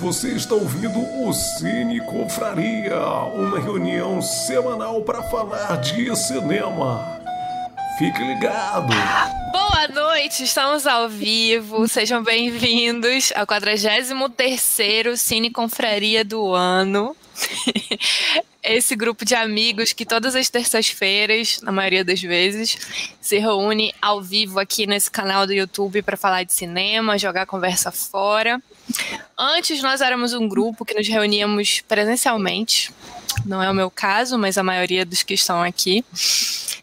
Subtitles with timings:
[0.00, 3.00] Você está ouvindo o Cine Confraria,
[3.34, 7.20] uma reunião semanal para falar de cinema.
[7.98, 8.92] Fique ligado!
[9.50, 11.88] Boa noite, estamos ao vivo.
[11.88, 17.16] Sejam bem-vindos ao 43 Cine Confraria do ano.
[18.62, 22.78] Esse grupo de amigos que todas as terças-feiras, na maioria das vezes,
[23.20, 27.90] se reúne ao vivo aqui nesse canal do YouTube para falar de cinema, jogar conversa
[27.90, 28.62] fora.
[29.36, 32.92] Antes nós éramos um grupo que nos reuníamos presencialmente.
[33.44, 36.04] Não é o meu caso, mas a maioria dos que estão aqui.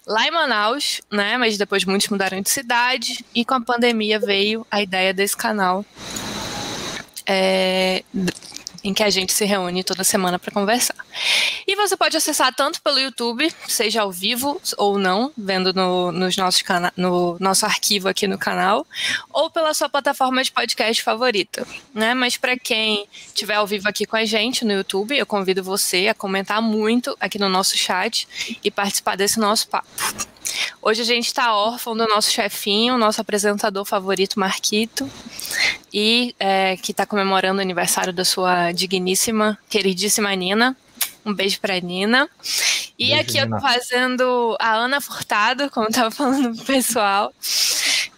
[0.05, 1.37] Lá em Manaus, né?
[1.37, 5.83] Mas depois muitos mudaram de cidade e com a pandemia veio a ideia desse canal.
[7.25, 8.03] É,
[8.85, 10.95] em que a gente se reúne toda semana para conversar.
[11.67, 16.37] E você pode acessar tanto pelo YouTube, seja ao vivo ou não, vendo no, nos
[16.37, 18.85] nossos cana no nosso arquivo aqui no canal,
[19.33, 21.67] ou pela sua plataforma de podcast favorita.
[21.95, 22.13] Né?
[22.13, 26.07] Mas para quem estiver ao vivo aqui com a gente no YouTube, eu convido você
[26.07, 28.27] a comentar muito aqui no nosso chat
[28.63, 30.34] e participar desse nosso papo.
[30.81, 35.09] Hoje a gente está órfão do nosso chefinho, nosso apresentador favorito, Marquito,
[35.93, 40.75] e é, que está comemorando o aniversário da sua digníssima, queridíssima Nina.
[41.25, 42.29] Um beijo pra Nina.
[42.99, 43.45] E beijo, aqui Nina.
[43.45, 47.33] eu tô fazendo a Ana Furtado, como tava falando pro pessoal.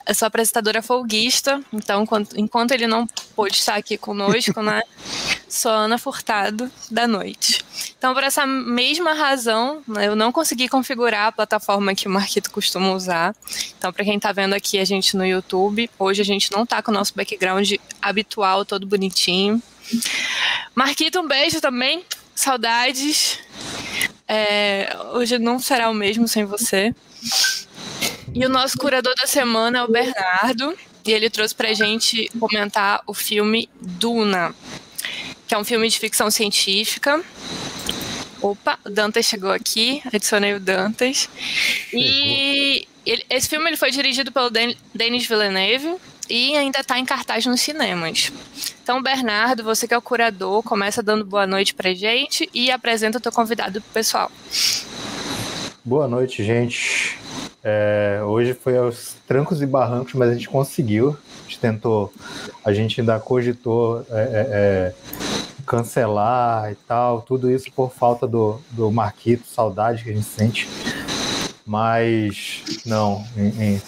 [0.07, 3.05] Eu sou apresentadora folguista, então enquanto ele não
[3.35, 4.81] pôde estar aqui conosco, né?
[5.49, 7.63] Sou Ana Furtado da noite.
[7.97, 12.51] Então, por essa mesma razão, né, eu não consegui configurar a plataforma que o Marquito
[12.51, 13.35] costuma usar.
[13.77, 16.81] Então, para quem está vendo aqui a gente no YouTube, hoje a gente não está
[16.81, 19.61] com o nosso background habitual, todo bonitinho.
[20.75, 22.03] Marquito, um beijo também.
[22.35, 23.39] Saudades.
[24.27, 26.93] É, hoje não será o mesmo sem você.
[28.33, 33.01] E o nosso curador da semana é o Bernardo, e ele trouxe pra gente comentar
[33.07, 34.53] o filme Duna,
[35.47, 37.23] que é um filme de ficção científica.
[38.41, 41.29] Opa, o Dantas chegou aqui, adicionei o Dantas.
[41.93, 44.51] E ele, esse filme ele foi dirigido pelo
[44.93, 45.95] Denis Villeneuve
[46.29, 48.31] e ainda está em cartaz nos cinemas.
[48.83, 53.17] Então, Bernardo, você que é o curador, começa dando boa noite pra gente e apresenta
[53.17, 54.31] o teu convidado pro pessoal.
[55.87, 57.17] Boa noite, gente.
[57.63, 61.17] É, hoje foi aos trancos e barrancos, mas a gente conseguiu.
[61.39, 62.13] A gente tentou,
[62.65, 64.93] a gente ainda cogitou é, é, é,
[65.65, 70.67] cancelar e tal, tudo isso por falta do, do Marquito, saudade que a gente sente.
[71.65, 73.81] Mas, não, em, em,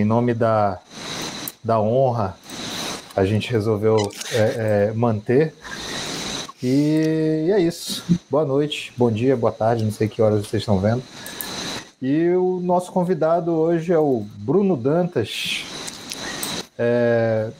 [0.00, 0.80] em nome da,
[1.62, 2.36] da honra,
[3.14, 3.96] a gente resolveu
[4.32, 5.54] é, é, manter.
[6.62, 8.04] E, é isso.
[8.30, 11.02] Boa noite, bom dia, boa tarde, não sei que horas vocês estão vendo.
[12.02, 15.64] E o nosso convidado hoje é o Bruno Dantas,
[16.78, 17.50] é,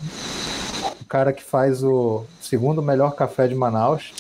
[1.01, 4.13] o cara que faz o segundo melhor café de Manaus.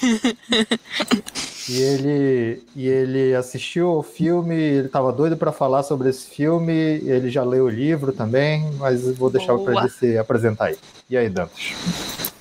[1.68, 6.72] e ele, e ele assistiu o filme, ele estava doido para falar sobre esse filme,
[6.72, 10.78] ele já leu o livro também, mas vou deixar para ele se apresentar aí.
[11.10, 12.33] E aí, Dantas?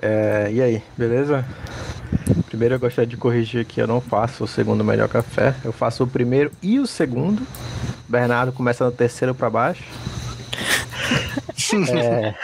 [0.00, 1.44] É, e aí, beleza?
[2.46, 5.54] Primeiro eu gostaria de corrigir que eu não faço o segundo melhor café.
[5.64, 7.46] Eu faço o primeiro e o segundo.
[8.08, 9.84] Bernardo começa no terceiro para baixo.
[11.92, 12.34] é...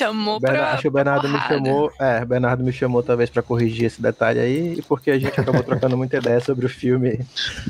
[0.00, 0.72] Chamou Bernardo, pra.
[0.72, 1.92] Acho que o Bernardo me chamou.
[2.00, 5.96] É, Bernardo me chamou talvez para corrigir esse detalhe aí, porque a gente acabou trocando
[5.96, 7.20] muita ideia sobre o filme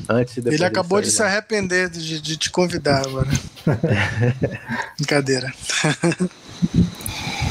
[0.08, 0.54] antes e depois.
[0.54, 3.28] Ele acabou de se arrepender de, de te convidar agora.
[4.96, 5.52] Brincadeira.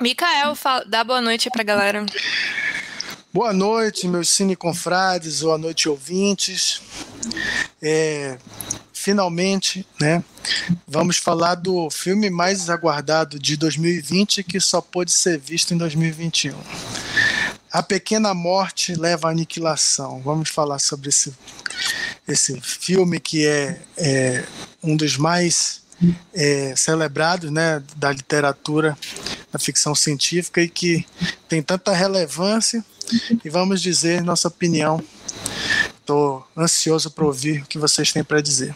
[0.00, 2.04] Mikael, fala, dá boa noite pra galera.
[3.32, 6.82] Boa noite, meus cineconfrades, boa noite, ouvintes.
[7.80, 8.36] É,
[8.92, 10.22] finalmente, né,
[10.86, 16.54] vamos falar do filme mais aguardado de 2020 que só pôde ser visto em 2021.
[17.72, 20.20] A Pequena Morte leva à aniquilação.
[20.22, 21.34] Vamos falar sobre esse,
[22.28, 24.44] esse filme que é, é
[24.82, 25.85] um dos mais
[26.34, 28.96] é, celebrados né, da literatura,
[29.52, 31.06] da ficção científica e que
[31.48, 32.84] tem tanta relevância.
[33.44, 35.02] E vamos dizer nossa opinião.
[36.00, 38.74] Estou ansioso para ouvir o que vocês têm para dizer.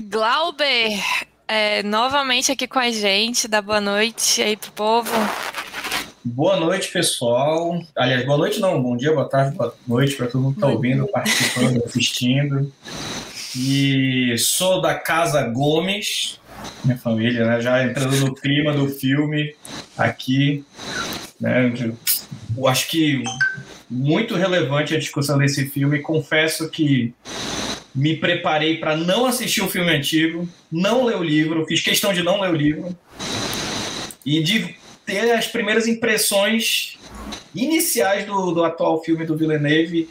[0.00, 1.02] Glauber,
[1.48, 5.10] é, novamente aqui com a gente, dá boa noite aí pro povo.
[6.24, 7.82] Boa noite, pessoal.
[7.94, 10.68] Aliás, boa noite não, bom dia, boa tarde, boa noite para todo mundo que está
[10.68, 12.72] ouvindo, participando, assistindo.
[13.56, 16.40] E sou da Casa Gomes,
[16.84, 17.60] minha família, né?
[17.60, 19.54] Já entrando no clima do filme
[19.96, 20.64] aqui,
[21.40, 21.72] né?
[22.56, 23.22] Eu acho que
[23.88, 26.00] muito relevante a discussão desse filme.
[26.00, 27.14] Confesso que
[27.94, 32.22] me preparei para não assistir o filme antigo, não ler o livro, fiz questão de
[32.22, 32.96] não ler o livro
[34.26, 34.74] e de
[35.06, 36.98] ter as primeiras impressões
[37.54, 40.08] iniciais do, do atual filme do Villeneuve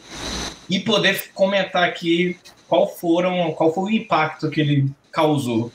[0.68, 2.36] e poder comentar aqui
[2.68, 5.72] qual foram, qual foi o impacto que ele causou.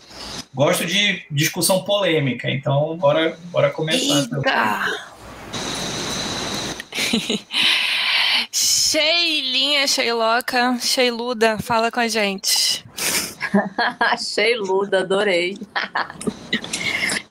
[0.54, 4.28] Gosto de discussão polêmica, então bora, bora começar.
[4.36, 5.10] Eita!
[8.52, 12.84] Sheilinha, Sheiloca, Sheiluda, fala com a gente.
[14.18, 15.58] Sheiluda, adorei.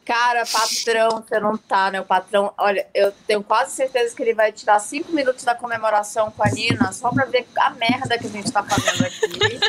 [0.08, 2.00] Cara, patrão, você não tá, né?
[2.00, 6.30] O patrão, olha, eu tenho quase certeza que ele vai tirar cinco minutos da comemoração
[6.30, 9.60] com a Nina só pra ver a merda que a gente tá fazendo aqui.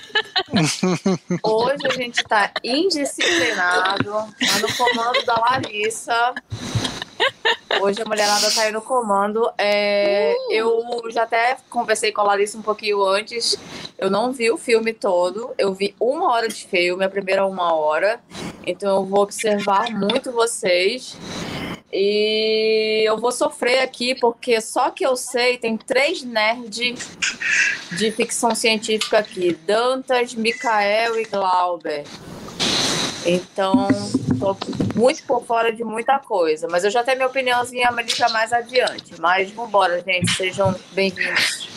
[1.43, 6.33] Hoje a gente tá indisciplinado, tá no comando da Larissa.
[7.81, 9.49] Hoje a mulherada tá aí no comando.
[9.57, 10.53] É, uh!
[10.53, 13.57] Eu já até conversei com a Larissa um pouquinho antes.
[13.97, 15.53] Eu não vi o filme todo.
[15.57, 18.19] Eu vi uma hora de filme, a primeira uma hora.
[18.65, 21.17] Então eu vou observar muito vocês.
[21.91, 27.09] E eu vou sofrer aqui porque só que eu sei, tem três nerds
[27.97, 32.03] de ficção científica aqui: Dantas, Mikael e Glauber.
[33.25, 33.87] Então,
[34.39, 34.55] tô
[34.95, 36.67] muito por fora de muita coisa.
[36.69, 39.19] Mas eu já tenho minha opiniãozinha já mais adiante.
[39.19, 40.31] Mas vambora, gente.
[40.31, 41.67] Sejam bem-vindos.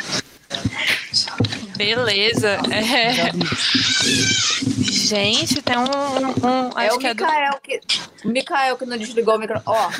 [1.77, 2.59] Beleza.
[2.71, 3.33] É.
[4.93, 5.83] Gente, tem um.
[5.83, 7.61] um é o que Mikael é do...
[7.61, 7.81] que.
[8.25, 9.77] O Mikael que não desligou o microfone.
[9.77, 9.91] Ó.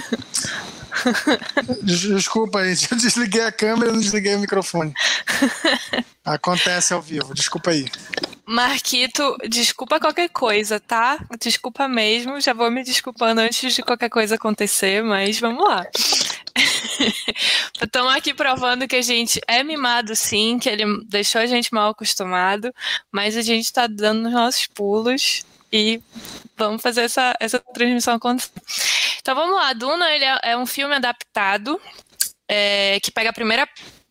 [1.83, 2.89] Desculpa, gente.
[2.93, 4.93] Eu desliguei a câmera e não desliguei o microfone.
[6.25, 7.35] Acontece ao vivo.
[7.35, 7.87] Desculpa aí.
[8.45, 11.19] Marquito, desculpa qualquer coisa, tá?
[11.41, 12.41] Desculpa mesmo.
[12.41, 15.87] Já vou me desculpando antes de qualquer coisa acontecer, mas vamos lá.
[17.83, 21.91] Estamos aqui provando que a gente é mimado sim, que ele deixou a gente mal
[21.91, 22.73] acostumado,
[23.11, 26.03] mas a gente está dando os nossos pulos e
[26.57, 28.51] vamos fazer essa, essa transmissão acontecer.
[29.23, 31.81] Então vamos lá, Duna ele é, é um filme adaptado
[32.49, 33.69] é, que pega a primeira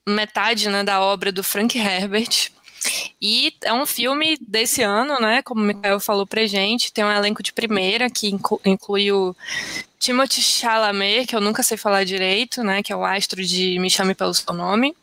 [0.07, 2.49] metade né, da obra do Frank Herbert.
[3.21, 5.43] E é um filme desse ano, né?
[5.43, 8.35] Como o Mikael falou pra gente, tem um elenco de primeira que
[8.65, 9.35] inclui o
[9.99, 12.81] Timothy Chalamet, que eu nunca sei falar direito, né?
[12.81, 14.95] Que é o astro de Me Chame Pelo Seu Nome.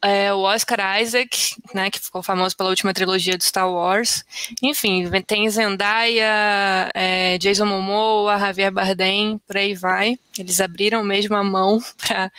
[0.00, 4.24] É, o Oscar Isaac, né, que ficou famoso pela última trilogia do Star Wars.
[4.62, 10.16] Enfim, tem Zendaya, é, Jason Momoa, Javier Bardem, por aí vai.
[10.38, 12.30] Eles abriram mesmo a mão para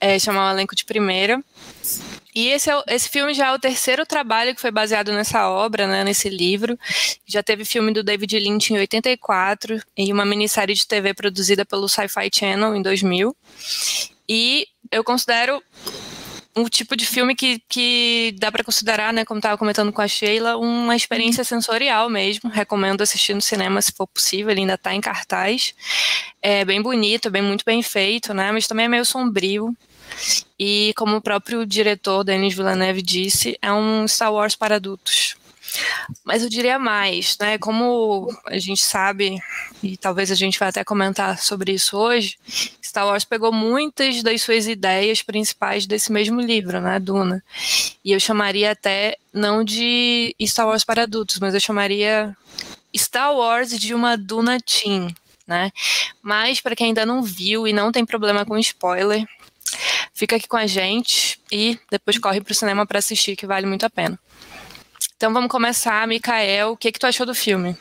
[0.00, 1.42] é, chamar o elenco de primeira.
[2.34, 5.86] E esse, é, esse filme já é o terceiro trabalho que foi baseado nessa obra,
[5.86, 6.76] né, nesse livro.
[7.24, 11.88] Já teve filme do David Lynch em 84 e uma minissérie de TV produzida pelo
[11.88, 13.36] Sci-Fi Channel em 2000.
[14.28, 15.62] E eu considero
[16.58, 20.08] um tipo de filme que, que dá para considerar, né, como estava comentando com a
[20.08, 22.50] Sheila, uma experiência sensorial mesmo.
[22.50, 25.74] Recomendo assistir no cinema se for possível, ele ainda está em cartaz.
[26.42, 29.76] É bem bonito, bem muito bem feito, né, mas também é meio sombrio.
[30.58, 35.36] E como o próprio diretor Denis Villeneuve disse, é um Star Wars para adultos.
[36.24, 37.58] Mas eu diria mais, né?
[37.58, 39.38] Como a gente sabe,
[39.82, 42.38] e talvez a gente vai até comentar sobre isso hoje,
[42.88, 47.44] Star Wars pegou muitas das suas ideias principais desse mesmo livro, né, Duna.
[48.02, 52.34] E eu chamaria até não de Star Wars para adultos, mas eu chamaria
[52.96, 55.14] Star Wars de uma Duna Teen,
[55.46, 55.70] né?
[56.22, 59.26] Mas para quem ainda não viu e não tem problema com spoiler,
[60.14, 63.66] fica aqui com a gente e depois corre para o cinema para assistir, que vale
[63.66, 64.18] muito a pena.
[65.14, 66.72] Então vamos começar, Mikael.
[66.72, 67.76] O que, que tu achou do filme?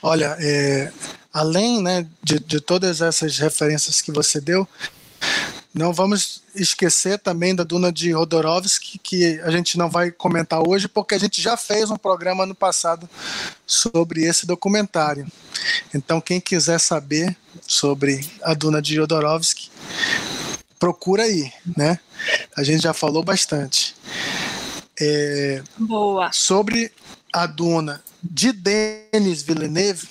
[0.00, 0.92] Olha, é,
[1.32, 4.66] além né, de, de todas essas referências que você deu,
[5.74, 10.88] não vamos esquecer também da Duna de Rodorovsky, que a gente não vai comentar hoje,
[10.88, 13.08] porque a gente já fez um programa no passado
[13.66, 15.26] sobre esse documentário.
[15.94, 19.70] Então, quem quiser saber sobre a Duna de Jodorowsky,
[20.78, 21.98] procura aí, né?
[22.56, 23.94] A gente já falou bastante.
[25.00, 26.32] É, Boa.
[26.32, 26.90] Sobre
[27.32, 30.08] a Duna de Denis Villeneuve,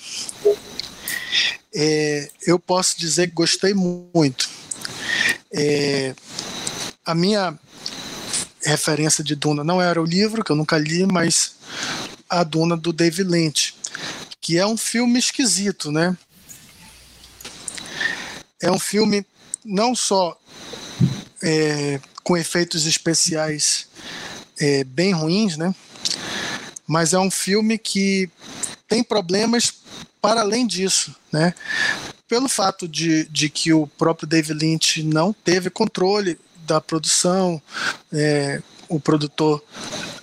[1.74, 4.48] é, eu posso dizer que gostei muito.
[5.52, 6.14] É,
[7.04, 7.58] a minha
[8.62, 11.56] referência de Duna não era o livro, que eu nunca li, mas
[12.28, 13.74] a Duna do David Lynch,
[14.40, 16.16] que é um filme esquisito, né?
[18.60, 19.24] É um filme
[19.64, 20.38] não só
[21.42, 23.88] é, com efeitos especiais
[24.58, 25.74] é, bem ruins, né?
[26.86, 28.28] Mas é um filme que
[28.88, 29.74] tem problemas
[30.20, 31.54] para além disso, né?
[32.26, 37.60] Pelo fato de, de que o próprio David Lynch não teve controle da produção,
[38.12, 39.62] é, o produtor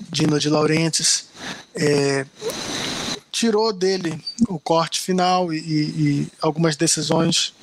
[0.10, 1.28] Dino de Laurentiis
[1.74, 2.26] é,
[3.32, 7.54] tirou dele o corte final e, e, algumas decisões.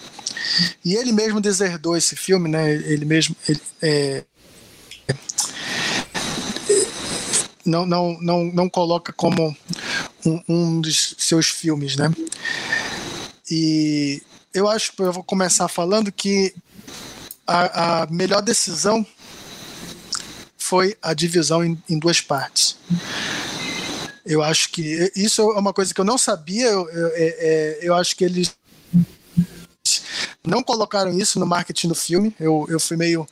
[0.85, 2.73] E ele mesmo deserdou esse filme, né?
[2.73, 3.35] Ele mesmo.
[3.49, 4.25] Ele, é,
[7.65, 9.57] não, não, não, não coloca como
[10.27, 12.11] um, um dos seus filmes, né?
[13.51, 14.23] E
[14.55, 16.55] eu acho que eu vou começar falando que
[17.47, 19.07] a, a melhor decisão
[20.57, 22.77] foi a divisão em, em, duas partes.
[24.25, 26.67] Eu acho que isso é uma coisa que eu não sabia.
[26.67, 28.55] Eu, eu, é, é, eu acho que eles
[30.45, 32.35] não colocaram isso no marketing do filme.
[32.39, 33.27] Eu, eu fui meio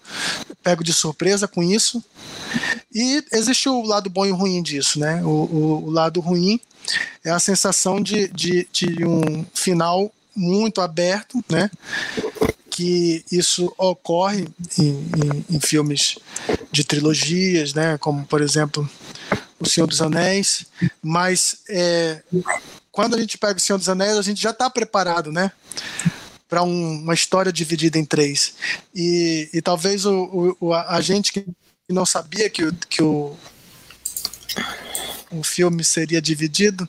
[0.63, 2.03] pego de surpresa com isso.
[2.93, 5.23] E existe o lado bom e ruim disso, né?
[5.23, 6.61] O, o, o lado ruim
[7.25, 11.71] é a sensação de, de, de um final muito aberto, né?
[12.69, 16.19] Que isso ocorre em, em, em, filmes
[16.71, 17.99] de trilogias, né?
[17.99, 18.89] Como por exemplo
[19.59, 20.67] O Senhor dos Anéis,
[21.03, 22.23] mas é,
[22.91, 25.53] quando a gente pega O Senhor dos Anéis, a gente já está preparado, né?
[26.49, 28.55] Para um, uma história dividida em três.
[28.95, 31.45] E, e talvez o, o, a gente que
[31.89, 33.37] não sabia que, o, que o,
[35.31, 36.89] o filme seria dividido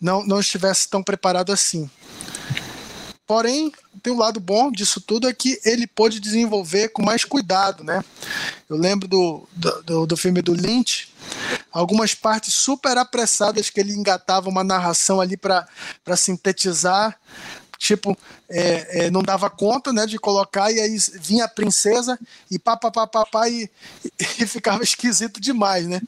[0.00, 1.90] não, não estivesse tão preparado assim.
[3.26, 3.70] Porém,
[4.02, 8.02] tem um lado bom disso tudo é que ele pôde desenvolver com mais cuidado, né?
[8.68, 11.12] Eu lembro do, do, do filme do Lynch,
[11.70, 15.68] algumas partes super apressadas que ele engatava uma narração ali para
[16.16, 17.16] sintetizar,
[17.78, 22.18] tipo, é, é, não dava conta né, de colocar, e aí vinha a princesa
[22.50, 23.70] e pá, pá, pá, pá, pá e,
[24.40, 26.00] e ficava esquisito demais, né?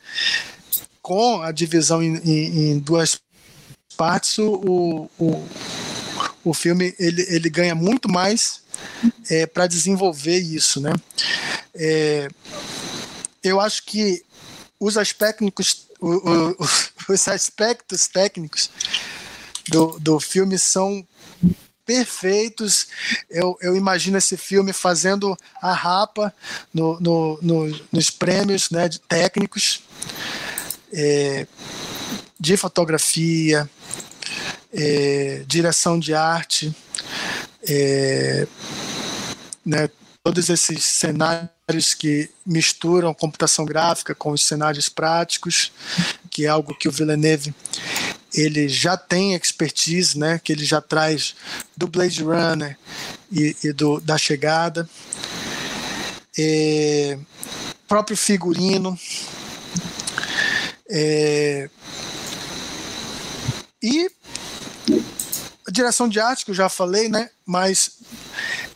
[1.02, 3.20] Com a divisão em, em, em duas
[3.96, 5.48] partes, o, o
[6.44, 8.62] o filme ele, ele ganha muito mais
[9.30, 10.92] é, para desenvolver isso, né?
[11.74, 12.28] É,
[13.42, 14.24] eu acho que
[14.78, 15.86] os aspectos,
[17.08, 18.70] os aspectos técnicos
[19.68, 21.06] do, do filme são
[21.84, 22.88] perfeitos.
[23.30, 26.34] Eu, eu imagino esse filme fazendo a rapa
[26.72, 29.82] no, no, no nos prêmios né, técnicos
[30.92, 31.46] é,
[32.38, 33.68] de fotografia,
[34.72, 36.74] é, direção de arte,
[37.68, 38.46] é,
[39.64, 39.88] né,
[40.22, 45.72] todos esses cenários que misturam computação gráfica com os cenários práticos,
[46.30, 47.54] que é algo que o Villeneuve
[48.34, 51.34] ele já tem expertise, né, que ele já traz
[51.76, 52.78] do Blade Runner
[53.30, 54.88] e, e do, da chegada.
[56.38, 57.18] É,
[57.86, 58.98] próprio figurino.
[60.94, 61.70] É,
[63.82, 64.10] e
[65.66, 67.30] a direção de arte, que eu já falei, né?
[67.46, 67.98] Mas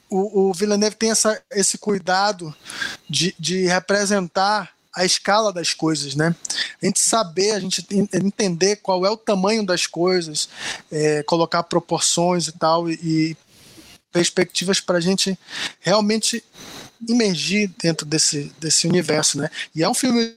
[0.08, 2.54] o, o Villeneuve tem essa, esse cuidado
[3.08, 6.34] de, de representar a escala das coisas, né?
[6.82, 10.48] A gente saber, a gente entender qual é o tamanho das coisas,
[10.90, 13.36] é, colocar proporções e tal, e, e
[14.10, 15.38] perspectivas para a gente
[15.80, 16.42] realmente
[17.06, 19.50] imergir dentro desse, desse universo, né?
[19.74, 20.34] E é um filme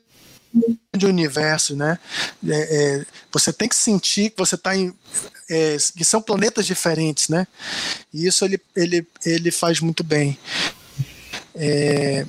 [0.95, 1.99] de universo, né?
[2.47, 4.93] É, é, você tem que sentir que você está em
[5.49, 7.47] é, que são planetas diferentes, né?
[8.13, 10.37] E isso ele, ele, ele faz muito bem.
[11.55, 12.25] É,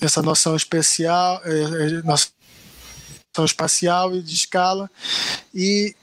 [0.00, 2.30] essa noção especial, é, é, noção
[3.44, 4.90] espacial e de escala
[5.54, 5.94] e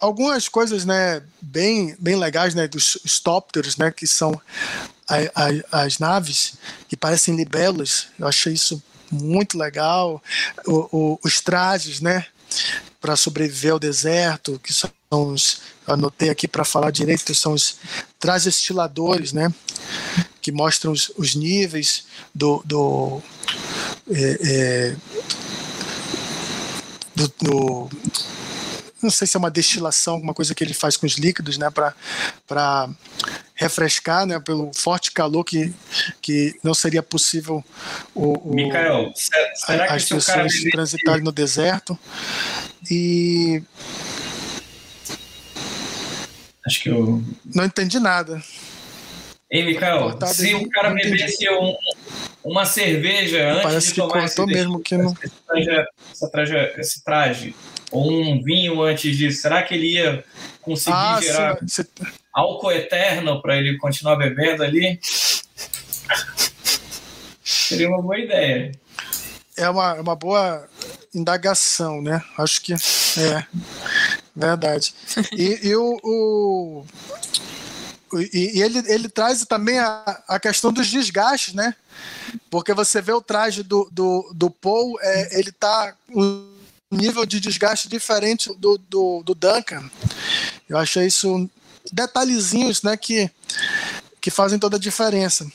[0.00, 4.40] algumas coisas, né, bem, bem legais, né, dos stopters, né, que são
[5.70, 6.54] as naves
[6.88, 8.08] que parecem libelos.
[8.18, 10.22] Eu achei isso muito legal.
[10.66, 12.26] O, o, os trajes, né?
[13.00, 15.60] Para sobreviver ao deserto, que são os.
[15.86, 17.76] Anotei aqui para falar direito, são os
[18.18, 19.52] trajes estiladores, né?
[20.40, 22.04] Que mostram os, os níveis
[22.34, 22.62] do.
[22.64, 23.22] do
[24.10, 24.96] é, é,
[27.14, 27.90] do, do
[29.02, 31.68] não sei se é uma destilação, alguma coisa que ele faz com os líquidos, né,
[31.70, 32.88] para
[33.54, 35.72] refrescar, né, pelo forte calor que,
[36.20, 37.64] que não seria possível
[38.14, 39.12] o, o Michael,
[39.54, 41.98] será que as pessoas transitarem no deserto.
[42.90, 43.62] E
[46.66, 47.22] acho que eu
[47.54, 48.42] não entendi nada.
[49.50, 51.76] Ei, Michael, se o cara bebesse um,
[52.42, 55.14] uma cerveja antes Parece de tomar esse mesmo que não...
[55.22, 57.54] esse, traje, esse traje
[57.92, 60.24] ou um vinho antes disso, será que ele ia
[60.62, 61.88] conseguir ah, gerar se, se...
[62.32, 64.98] álcool eterno para ele continuar bebendo ali?
[67.44, 68.72] Seria uma boa ideia.
[69.56, 70.66] É uma, é uma boa
[71.14, 72.22] indagação, né?
[72.38, 73.46] Acho que é
[74.34, 74.94] verdade.
[75.36, 76.84] E, e o, o,
[78.14, 81.74] e, e, ele, ele traz também a, a questão dos desgastes, né?
[82.50, 85.94] Porque você vê o traje do, do, do Paul, é, ele tá
[86.96, 89.90] nível de desgaste diferente do, do, do Duncan.
[90.68, 91.48] Eu achei isso
[91.92, 93.30] detalhezinhos, né, que,
[94.20, 95.50] que fazem toda a diferença.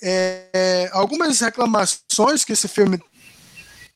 [0.00, 3.00] É, algumas reclamações que esse filme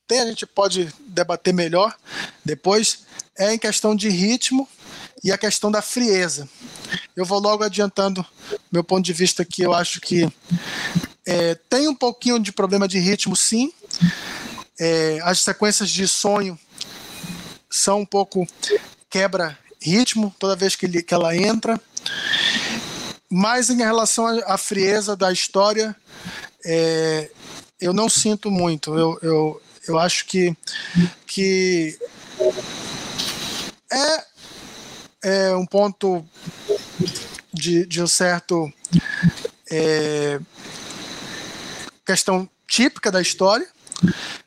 [0.07, 1.95] tem, a gente pode debater melhor
[2.45, 3.01] depois,
[3.37, 4.69] é em questão de ritmo
[5.25, 6.49] e a questão da frieza.
[7.17, 8.25] Eu vou logo adiantando
[8.71, 10.29] meu ponto de vista que eu acho que
[11.27, 13.73] é, tem um pouquinho de problema de ritmo, sim.
[14.79, 16.59] É, as sequências de sonho
[17.71, 18.47] são um pouco
[19.09, 21.81] quebra ritmo toda vez que, ele, que ela entra.
[23.31, 25.97] Mas em relação à frieza da história,
[26.65, 27.31] é,
[27.81, 28.97] eu não sinto muito.
[28.97, 30.57] Eu, eu, eu acho que,
[31.27, 31.99] que
[33.91, 34.25] é,
[35.23, 36.25] é um ponto
[37.53, 38.73] de, de um certo
[39.71, 40.39] é,
[42.05, 43.69] questão típica da história,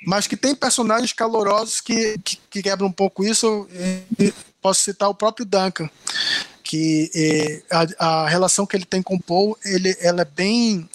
[0.05, 3.67] mas que tem personagens calorosos que, que, que quebram um pouco isso.
[4.61, 5.89] posso citar o próprio Duncan,
[6.63, 10.89] que a, a, relação que ele tem com o Paul, ele, ela é bem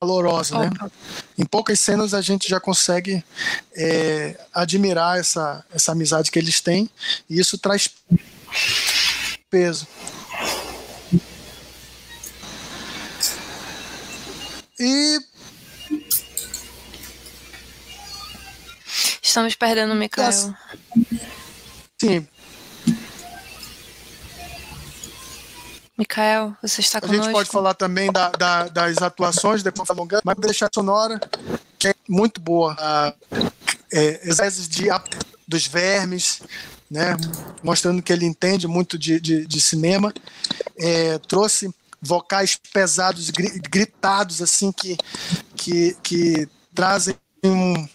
[0.00, 0.70] calorosa, né?
[1.36, 3.24] Em poucas cenas a gente já consegue
[3.74, 6.88] é, admirar essa, essa amizade que eles têm
[7.28, 7.90] e isso traz
[9.50, 9.86] peso.
[14.80, 15.18] E
[19.22, 20.32] Estamos perdendo o Mikael.
[22.00, 22.26] Sim.
[25.96, 27.20] Mikael, você está conosco?
[27.20, 31.20] A gente pode falar também da, da, das atuações, depois alongando, mas deixar a sonora,
[31.78, 32.74] que é muito boa.
[32.76, 33.14] A,
[33.92, 34.20] é,
[34.68, 34.88] de,
[35.46, 36.42] dos vermes,
[36.90, 37.16] né?
[37.62, 40.12] mostrando que ele entende muito de, de, de cinema.
[40.76, 44.96] É, trouxe vocais pesados, gritados, assim, que,
[45.54, 47.14] que, que trazem
[47.44, 47.88] um,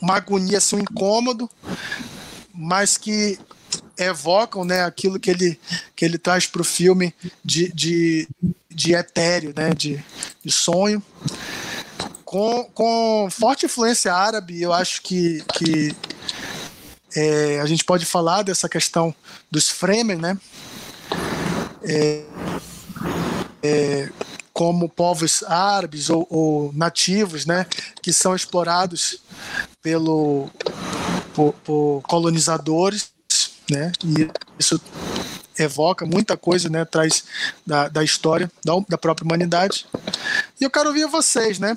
[0.00, 1.48] uma agonia, assim, um incômodo,
[2.52, 3.38] mas que
[3.96, 5.60] evocam né, aquilo que ele,
[5.94, 8.28] que ele traz para o filme de, de,
[8.68, 10.02] de etéreo, né, de,
[10.44, 11.02] de sonho.
[12.24, 15.94] Com, com forte influência árabe, eu acho que, que
[17.14, 19.14] é, a gente pode falar dessa questão
[19.50, 20.38] dos Fremen, né?
[21.82, 22.24] É,
[24.52, 27.66] como povos árabes ou, ou, nativos, né,
[28.02, 29.18] que são explorados
[29.82, 30.50] pelo,
[31.34, 33.10] por, por, colonizadores,
[33.70, 34.80] né, e isso
[35.58, 37.24] evoca muita coisa, né, traz
[37.66, 39.86] da, da história da, da própria humanidade.
[40.60, 41.76] E eu quero ouvir vocês, né,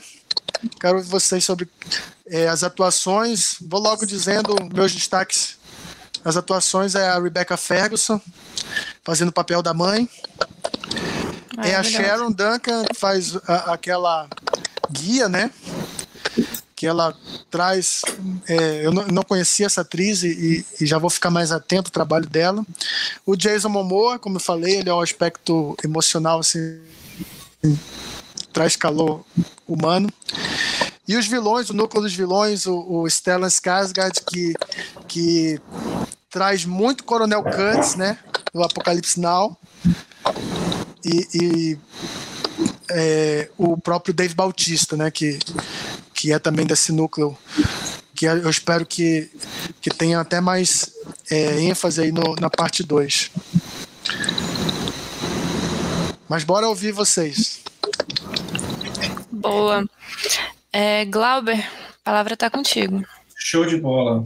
[0.79, 1.69] quero ouvir vocês sobre
[2.27, 3.55] é, as atuações.
[3.61, 5.57] Vou logo dizendo meus destaques.
[6.23, 8.19] As atuações é a Rebecca Ferguson
[9.03, 10.09] fazendo o papel da mãe
[11.63, 14.27] é a Sharon Duncan que faz a, aquela
[14.91, 15.51] guia, né?
[16.75, 17.15] Que ela
[17.49, 18.01] traz.
[18.47, 21.93] É, eu não, não, conhecia essa atriz e, e, já vou ficar mais atento ao
[21.93, 22.65] trabalho dela.
[23.25, 26.81] O Jason Momoa, como eu falei, ele é um aspecto emocional, assim,
[28.51, 29.25] traz calor
[29.67, 30.09] humano.
[31.07, 34.53] E os vilões, o núcleo dos vilões, o, o Stellan Skarsgård, que,
[35.07, 35.61] que
[36.29, 38.17] traz muito Coronel Kurtz, né?
[38.53, 39.57] Do Apocalipse Now
[41.05, 41.79] e, e
[42.89, 45.37] é, o próprio Dave Bautista, né, que,
[46.13, 47.37] que é também desse núcleo,
[48.15, 49.29] que eu espero que,
[49.81, 50.91] que tenha até mais
[51.29, 53.31] é, ênfase aí no, na parte 2.
[56.27, 57.61] Mas bora ouvir vocês.
[59.31, 59.85] Boa.
[60.73, 63.05] É, Glauber, a palavra está contigo.
[63.37, 64.23] Show de bola.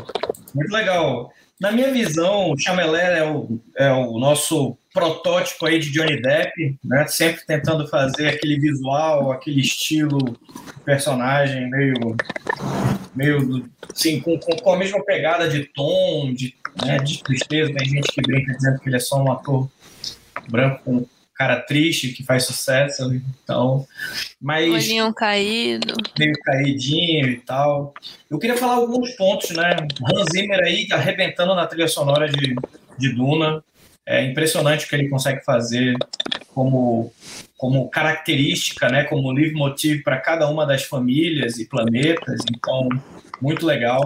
[0.54, 1.34] Muito legal.
[1.60, 6.78] Na minha visão, o Chamelé é o, é o nosso protótipo aí de Johnny Depp,
[6.84, 7.06] né?
[7.08, 10.40] Sempre tentando fazer aquele visual, aquele estilo
[10.86, 12.16] personagem meio
[13.14, 17.74] meio assim, com, com, a mesma pegada de tom, de, né, de tristeza.
[17.74, 19.70] Tem gente que brinca dizendo que ele é só um ator
[20.50, 21.06] branco com
[21.40, 23.88] cara triste que faz sucesso, então,
[24.42, 27.94] mas olhinho caído, meio caidinho e tal.
[28.30, 29.78] Eu queria falar alguns pontos, né?
[30.04, 32.56] Hans Zimmer aí arrebentando na trilha sonora de,
[32.98, 33.64] de Duna.
[34.06, 35.96] É impressionante o que ele consegue fazer
[36.54, 37.14] como,
[37.58, 42.42] como característica, né, como livre motivo para cada uma das famílias e planetas.
[42.54, 42.90] Então,
[43.42, 44.04] muito legal.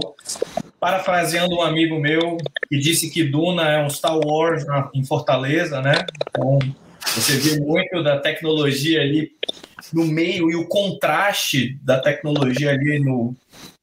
[0.80, 2.38] Parafraseando um amigo meu
[2.70, 6.06] que disse que Duna é um Star Wars na, em Fortaleza, né?
[6.30, 6.60] Então,
[7.16, 9.32] você vê muito da tecnologia ali
[9.92, 13.36] no meio e o contraste da tecnologia ali no,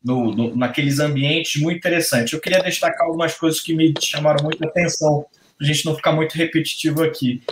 [0.03, 2.33] no, no, naqueles ambientes muito interessante.
[2.33, 5.27] Eu queria destacar algumas coisas que me chamaram muita atenção
[5.61, 7.43] a gente não ficar muito repetitivo aqui.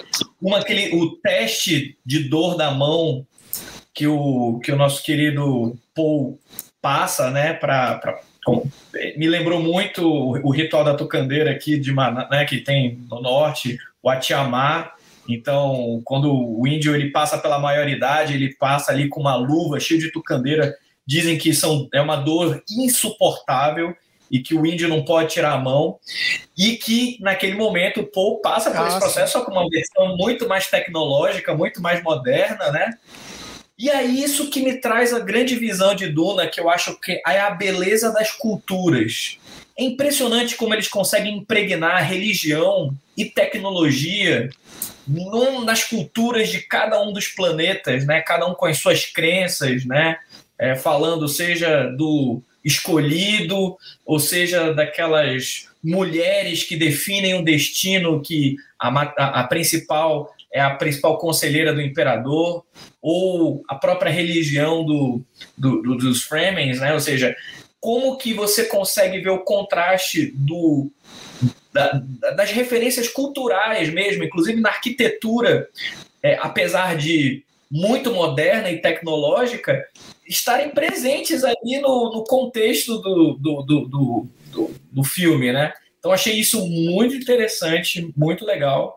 [0.41, 3.27] Uma, aquele, o teste de dor da mão
[3.93, 6.39] que o, que o nosso querido Paul
[6.81, 8.21] passa, né, para
[9.17, 13.77] me lembrou muito o, o, ritual da tucandeira aqui de né, que tem no norte,
[14.03, 14.95] o Atiamar.
[15.29, 20.01] Então, quando o índio ele passa pela maioridade, ele passa ali com uma luva cheia
[20.01, 20.75] de tucandeira.
[21.07, 23.95] Dizem que são, é uma dor insuportável
[24.31, 25.99] e que o índio não pode tirar a mão,
[26.57, 28.91] e que naquele momento o Paul passa por Nossa.
[28.91, 32.91] esse processo, só com uma versão muito mais tecnológica, muito mais moderna, né?
[33.79, 37.23] E é isso que me traz a grande visão de Duna, que eu acho que
[37.27, 39.39] é a beleza das culturas.
[39.79, 44.51] É impressionante como eles conseguem impregnar religião e tecnologia
[45.65, 48.21] nas culturas de cada um dos planetas, né?
[48.21, 50.19] Cada um com as suas crenças, né?
[50.59, 58.89] É, falando seja do escolhido, ou seja, daquelas mulheres que definem um destino que a,
[58.89, 62.65] a, a principal é a principal conselheira do imperador,
[63.03, 65.23] ou a própria religião do,
[65.57, 66.95] do, do, dos Fremens, né?
[66.95, 67.37] ou seja,
[67.81, 70.91] como que você consegue ver o contraste do,
[71.79, 75.69] da, das referências culturais mesmo, inclusive na arquitetura,
[76.23, 79.87] é, apesar de muito moderna e tecnológica,
[80.27, 85.73] estarem presentes ali no, no contexto do, do, do, do, do filme, né?
[85.99, 88.97] Então achei isso muito interessante, muito legal.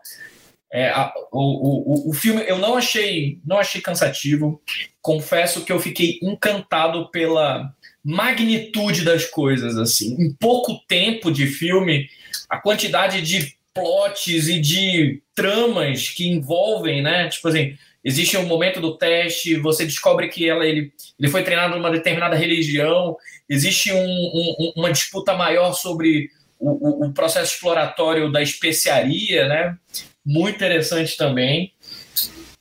[0.72, 4.60] É, a, o, o, o filme eu não achei não achei cansativo.
[5.02, 7.70] Confesso que eu fiquei encantado pela
[8.02, 9.76] magnitude das coisas.
[9.76, 12.08] Assim, em pouco tempo de filme,
[12.48, 17.28] a quantidade de plots e de tramas que envolvem, né?
[17.28, 21.76] Tipo assim, existe um momento do teste, você descobre que ela, ele, ele foi treinado
[21.76, 23.16] numa determinada religião,
[23.48, 29.76] existe um, um, uma disputa maior sobre o, o, processo exploratório da especiaria, né?
[30.24, 31.72] muito interessante também.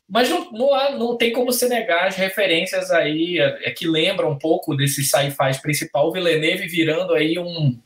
[0.10, 3.88] Mas não, não, há, não tem como se negar as referências aí, é, é que
[3.88, 7.80] lembram um pouco desse sci-fi principal, o Villeneuve virando aí um,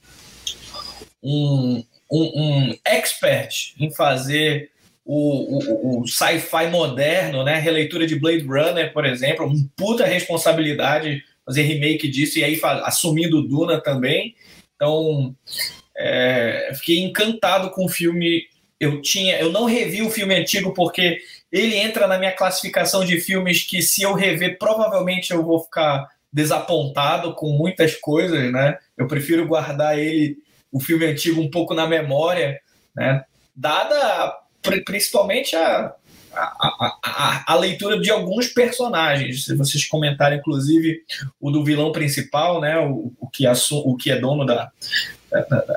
[1.26, 4.70] um, um, um expert em fazer
[5.04, 7.60] o, o, o sci-fi moderno, né?
[7.60, 13.48] Releitura de Blade Runner, por exemplo, uma puta responsabilidade fazer remake disso e aí assumindo
[13.48, 14.36] Duna também.
[14.76, 15.36] Então,
[15.98, 18.44] é, fiquei encantado com o filme
[18.80, 23.20] eu tinha, eu não revi o filme antigo porque ele entra na minha classificação de
[23.22, 28.78] filmes que se eu rever provavelmente eu vou ficar desapontado com muitas coisas, né?
[28.98, 30.38] Eu prefiro guardar ele
[30.76, 32.60] o filme antigo um pouco na memória,
[32.94, 33.24] né?
[33.56, 34.38] Dada
[34.86, 35.94] principalmente a,
[36.34, 39.46] a, a, a, leitura de alguns personagens.
[39.46, 41.02] Se vocês comentarem, inclusive,
[41.40, 44.70] o do vilão principal, né, o, o, que, o que é dono da,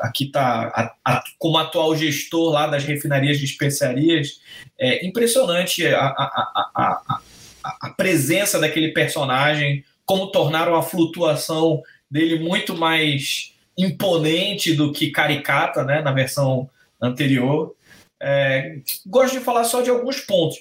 [0.02, 0.96] aqui está
[1.38, 4.40] como atual gestor lá das refinarias de especiarias,
[4.76, 7.20] é impressionante a, a,
[7.62, 15.84] a, presença daquele personagem, como tornaram a flutuação dele muito mais imponente do que caricata,
[15.84, 16.68] né, na versão
[17.00, 17.76] anterior.
[18.20, 20.58] É, gosto de falar só de alguns pontos.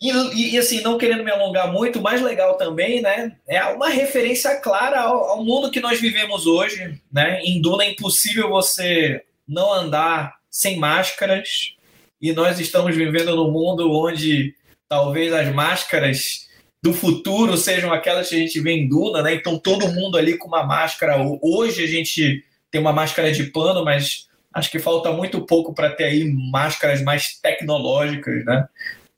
[0.00, 4.60] E, e, assim, não querendo me alongar muito, mais legal também, né, é uma referência
[4.60, 7.40] clara ao, ao, mundo que nós vivemos hoje, né?
[7.42, 11.74] Em Duna é impossível você não andar sem máscaras,
[12.20, 14.54] e nós estamos vivendo num mundo onde
[14.88, 16.47] talvez as máscaras
[16.88, 19.34] do futuro sejam aquelas que a gente vê em Duna, né?
[19.34, 21.16] Então todo mundo ali com uma máscara.
[21.42, 25.90] Hoje a gente tem uma máscara de pano, mas acho que falta muito pouco para
[25.90, 28.66] ter aí máscaras mais tecnológicas, né?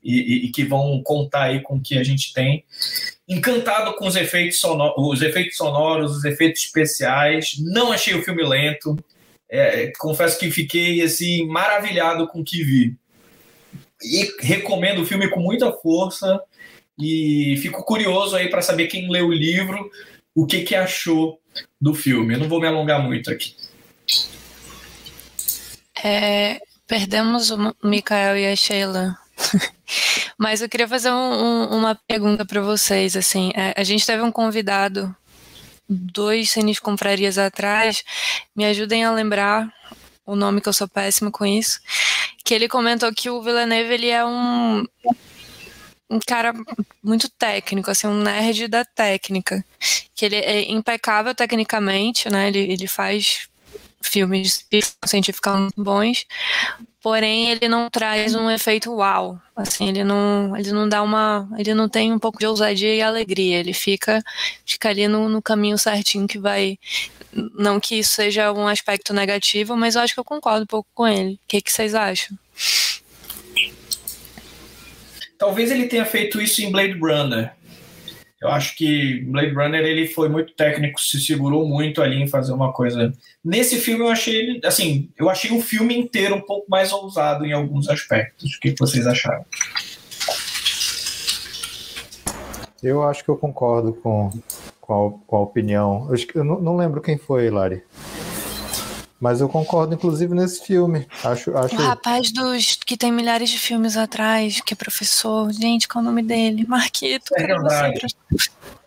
[0.02, 2.64] e, e, que vão contar aí com o que a gente tem.
[3.28, 7.52] Encantado com os efeitos, sonoros, os efeitos sonoros, os efeitos especiais.
[7.59, 8.96] Não achei o filme lento.
[9.48, 12.96] É, confesso que fiquei assim maravilhado com o que vi.
[14.02, 16.40] E recomendo o filme com muita força
[17.00, 19.90] e fico curioso aí para saber quem leu o livro,
[20.34, 21.40] o que, que achou
[21.80, 22.34] do filme.
[22.34, 23.54] Eu não vou me alongar muito aqui.
[26.02, 29.16] É, perdemos o Mikael e a Sheila.
[30.38, 33.16] Mas eu queria fazer um, um, uma pergunta para vocês.
[33.16, 35.14] Assim, é, a gente teve um convidado
[35.88, 38.04] dois cenis confrarias atrás.
[38.54, 39.72] Me ajudem a lembrar
[40.24, 41.80] o nome que eu sou péssimo com isso.
[42.44, 44.84] Que ele comentou que o Villeneuve ele é um
[46.10, 46.52] um cara
[47.02, 49.64] muito técnico, assim, um nerd da técnica.
[50.14, 52.48] Que ele é impecável tecnicamente, né?
[52.48, 53.48] Ele, ele faz
[54.02, 54.66] filmes
[55.04, 56.26] científica muito bons,
[57.02, 59.40] porém ele não traz um efeito uau.
[59.54, 63.02] Assim, ele não, ele não dá uma, ele não tem um pouco de ousadia e
[63.02, 63.58] alegria.
[63.58, 64.22] Ele fica,
[64.66, 66.78] fica ali no, no caminho certinho que vai.
[67.32, 70.88] Não que isso seja um aspecto negativo, mas eu acho que eu concordo um pouco
[70.92, 71.34] com ele.
[71.34, 72.36] O que, que vocês acham?
[75.40, 77.50] Talvez ele tenha feito isso em Blade Runner.
[78.42, 82.53] Eu acho que Blade Runner ele foi muito técnico, se segurou muito ali em fazer
[82.53, 83.11] uma coisa.
[83.42, 87.46] Nesse filme eu achei ele, assim, eu achei o filme inteiro um pouco mais ousado
[87.46, 88.55] em alguns aspectos.
[88.55, 89.46] O que vocês acharam?
[92.83, 94.29] Eu acho que eu concordo com,
[94.79, 96.07] com, a, com a opinião.
[96.11, 97.83] Eu, eu não, não, lembro quem foi, Lari.
[99.20, 101.06] Mas eu concordo, inclusive, nesse filme.
[101.22, 101.74] Acho, acho...
[101.74, 105.52] O rapaz dos que tem milhares de filmes atrás, que é professor.
[105.52, 106.64] Gente, qual é o nome dele?
[106.66, 107.35] Marquito.
[107.37, 108.06] É verdade.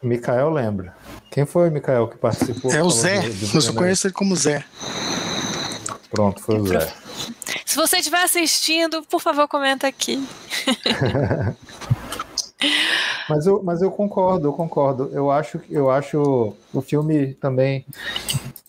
[0.02, 0.96] Micael lembra.
[1.30, 2.74] Quem foi o Micael que participou?
[2.74, 3.24] É o Zé.
[3.54, 4.66] Eu só conheço ele como Zé.
[6.10, 6.92] Pronto, foi o Zé.
[7.64, 10.24] Se você estiver assistindo, por favor, comenta aqui.
[13.30, 15.10] Mas eu, mas eu concordo, eu concordo.
[15.12, 17.86] Eu acho, eu acho o filme também.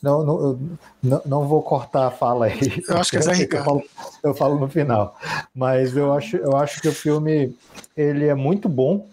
[0.04, 0.60] Não, não,
[1.02, 2.84] não, não vou cortar a fala aí.
[2.86, 3.64] Eu acho que é Zé Ricardo.
[3.64, 3.82] Eu falo,
[4.22, 5.16] eu falo no final.
[5.54, 7.56] Mas eu acho, eu acho que o filme
[7.96, 9.08] ele é muito bom,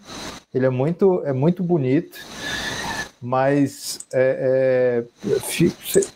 [0.52, 2.18] ele é muito, é muito bonito,
[3.20, 5.40] mas é, é,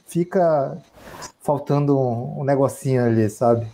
[0.07, 0.77] fica
[1.43, 3.67] faltando um, um negocinho ali, sabe?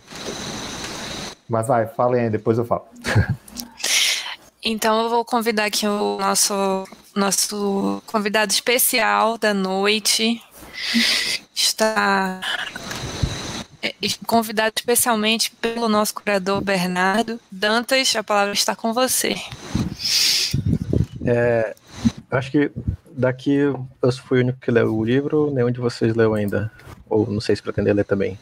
[1.49, 2.85] Mas vai, falem aí, depois eu falo.
[4.65, 6.53] Então eu vou convidar aqui o nosso,
[7.13, 10.41] nosso convidado especial da noite.
[11.53, 12.41] Está
[13.81, 13.93] é,
[14.25, 17.39] convidado especialmente pelo nosso curador Bernardo.
[17.51, 19.35] Dantas, a palavra está com você.
[21.25, 21.75] É,
[22.31, 22.71] acho que
[23.11, 23.87] daqui eu
[24.25, 26.71] fui o único que leu o livro, nenhum de vocês leu ainda.
[27.09, 28.37] Ou não sei se pretende ler também.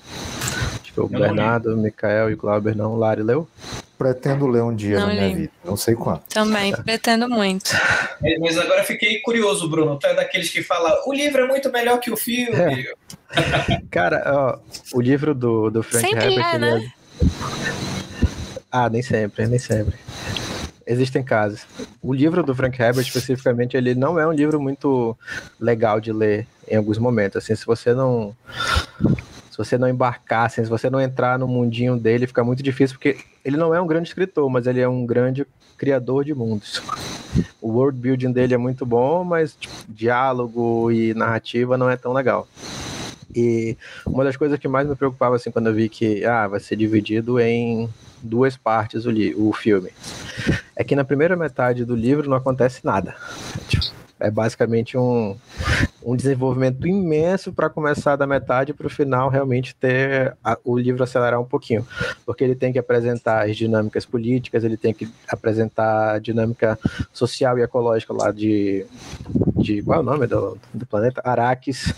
[0.92, 2.98] Acho que o eu Bernardo, o Mikael e o Glauber não.
[2.98, 3.48] Lari leu?
[3.98, 5.34] Pretendo ler um dia não na minha li.
[5.34, 6.22] vida, não sei quando.
[6.22, 7.72] Também, pretendo muito.
[8.24, 9.98] É, mas agora fiquei curioso, Bruno.
[9.98, 12.56] Tu é daqueles que fala o livro é muito melhor que o filme.
[12.56, 13.82] É.
[13.90, 14.60] Cara, ó,
[14.94, 16.56] o livro do, do Frank sempre Herbert.
[16.56, 16.92] É, né?
[17.22, 17.28] É...
[18.72, 19.96] Ah, nem sempre, nem sempre.
[20.86, 21.62] Existem casos.
[22.02, 25.16] O livro do Frank Herbert, especificamente, ele não é um livro muito
[25.60, 27.38] legal de ler em alguns momentos.
[27.38, 28.36] Assim, se você não
[29.52, 32.96] se você não embarcar, assim, se você não entrar no mundinho dele, fica muito difícil,
[32.96, 35.46] porque ele não é um grande escritor, mas ele é um grande
[35.78, 36.82] criador de mundos.
[37.62, 42.14] O world building dele é muito bom, mas tipo, diálogo e narrativa não é tão
[42.14, 42.48] legal.
[43.36, 46.60] E uma das coisas que mais me preocupava assim quando eu vi que ah, vai
[46.62, 47.90] ser dividido em
[48.24, 49.90] duas partes o, o filme,
[50.76, 53.16] é que na primeira metade do livro não acontece nada.
[53.68, 55.36] Tipo, é basicamente um,
[56.04, 61.04] um desenvolvimento imenso para começar da metade para o final realmente ter a, o livro
[61.04, 61.86] acelerar um pouquinho,
[62.26, 66.78] porque ele tem que apresentar as dinâmicas políticas, ele tem que apresentar a dinâmica
[67.12, 68.86] social e ecológica lá de,
[69.58, 71.22] de qual é o nome do, do planeta?
[71.24, 71.94] Araques.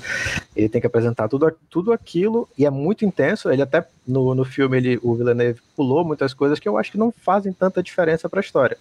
[0.56, 3.50] Ele tem que apresentar tudo, tudo aquilo e é muito intenso.
[3.50, 6.98] Ele até no, no filme ele, o Villeneuve pulou muitas coisas que eu acho que
[6.98, 8.78] não fazem tanta diferença para a história.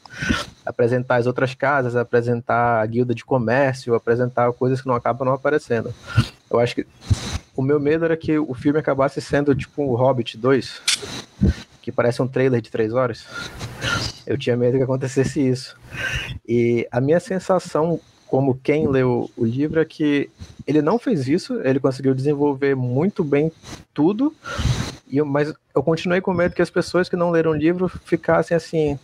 [0.66, 5.32] Apresentar as outras casas, apresentar a guilda de comércio, apresentar coisas que não acabam não
[5.32, 5.94] aparecendo.
[6.50, 6.86] Eu acho que
[7.56, 10.82] o meu medo era que o filme acabasse sendo tipo o Hobbit 2,
[11.80, 13.24] que parece um trailer de três horas.
[14.26, 15.74] Eu tinha medo que acontecesse isso.
[16.46, 20.28] E a minha sensação como quem leu o livro é que
[20.66, 23.50] ele não fez isso, ele conseguiu desenvolver muito bem
[23.94, 24.34] tudo,
[25.26, 28.98] mas eu continuei com medo que as pessoas que não leram o livro ficassem assim,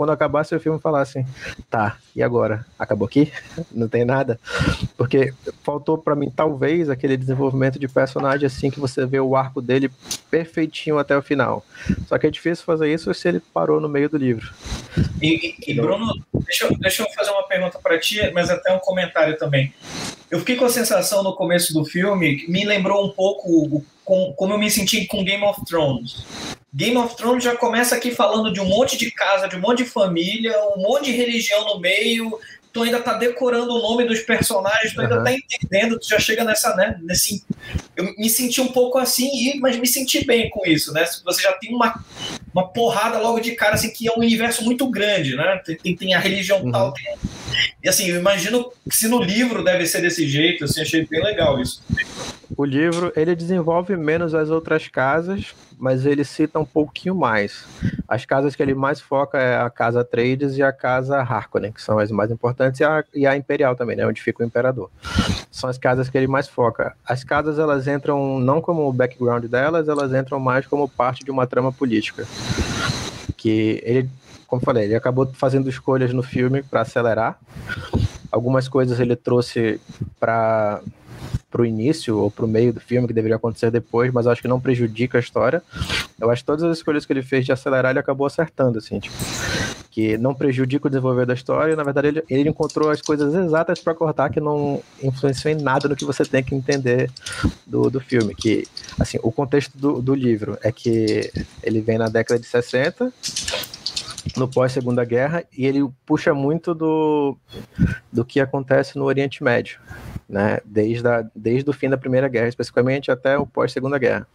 [0.00, 1.26] quando acabasse o filme falassem,
[1.68, 2.64] tá, e agora?
[2.78, 3.30] Acabou aqui?
[3.70, 4.40] Não tem nada?
[4.96, 9.60] Porque faltou para mim, talvez, aquele desenvolvimento de personagem assim que você vê o arco
[9.60, 9.90] dele
[10.30, 11.62] perfeitinho até o final.
[12.08, 14.54] Só que é difícil fazer isso se ele parou no meio do livro.
[15.20, 16.14] E, e, Bruno,
[16.46, 19.70] deixa eu, deixa eu fazer uma pergunta para ti, mas até um comentário também.
[20.30, 23.84] Eu fiquei com a sensação no começo do filme, me lembrou um pouco
[24.36, 26.24] como eu me senti com Game of Thrones.
[26.72, 29.78] Game of Thrones já começa aqui falando de um monte de casa, de um monte
[29.78, 32.38] de família, um monte de religião no meio.
[32.72, 35.24] Tu ainda tá decorando o nome dos personagens, tu ainda uhum.
[35.24, 37.00] tá entendendo, tu já chega nessa, né?
[37.02, 37.44] Nesse,
[37.96, 41.04] eu me senti um pouco assim, mas me senti bem com isso, né?
[41.24, 42.04] Você já tem uma,
[42.54, 45.60] uma porrada logo de cara, assim, que é um universo muito grande, né?
[45.82, 46.70] Tem, tem a religião uhum.
[46.70, 47.04] tal, tem,
[47.82, 51.22] e assim, eu imagino que se no livro deve ser desse jeito, assim, achei bem
[51.22, 51.82] legal isso.
[52.56, 57.64] O livro ele desenvolve menos as outras casas, mas ele cita um pouquinho mais.
[58.06, 61.80] As casas que ele mais foca é a casa Trades e a casa Harkonnen, que
[61.80, 64.90] são as mais importantes, e a, e a Imperial também, né, onde fica o Imperador.
[65.50, 66.94] São as casas que ele mais foca.
[67.06, 71.30] As casas elas entram não como o background delas, elas entram mais como parte de
[71.30, 72.26] uma trama política.
[73.36, 74.10] Que ele,
[74.46, 77.38] como falei, ele acabou fazendo escolhas no filme para acelerar.
[78.30, 79.80] Algumas coisas ele trouxe
[80.18, 80.80] para
[81.50, 84.60] pro início ou pro meio do filme, que deveria acontecer depois, mas acho que não
[84.60, 85.62] prejudica a história.
[86.20, 89.00] Eu acho que todas as escolhas que ele fez de acelerar, ele acabou acertando, assim,
[89.00, 89.16] tipo,
[89.90, 93.34] que não prejudica o desenvolver da história, e na verdade ele, ele encontrou as coisas
[93.34, 97.10] exatas para cortar que não influenciam em nada no que você tem que entender
[97.66, 98.64] do, do filme, que,
[98.98, 101.30] assim, o contexto do, do livro é que
[101.62, 103.12] ele vem na década de 60,
[104.36, 107.36] no pós-segunda guerra e ele puxa muito do,
[108.12, 109.80] do que acontece no Oriente Médio
[110.30, 114.26] né, desde, a, desde o fim da Primeira Guerra, especificamente até o pós-Segunda Guerra,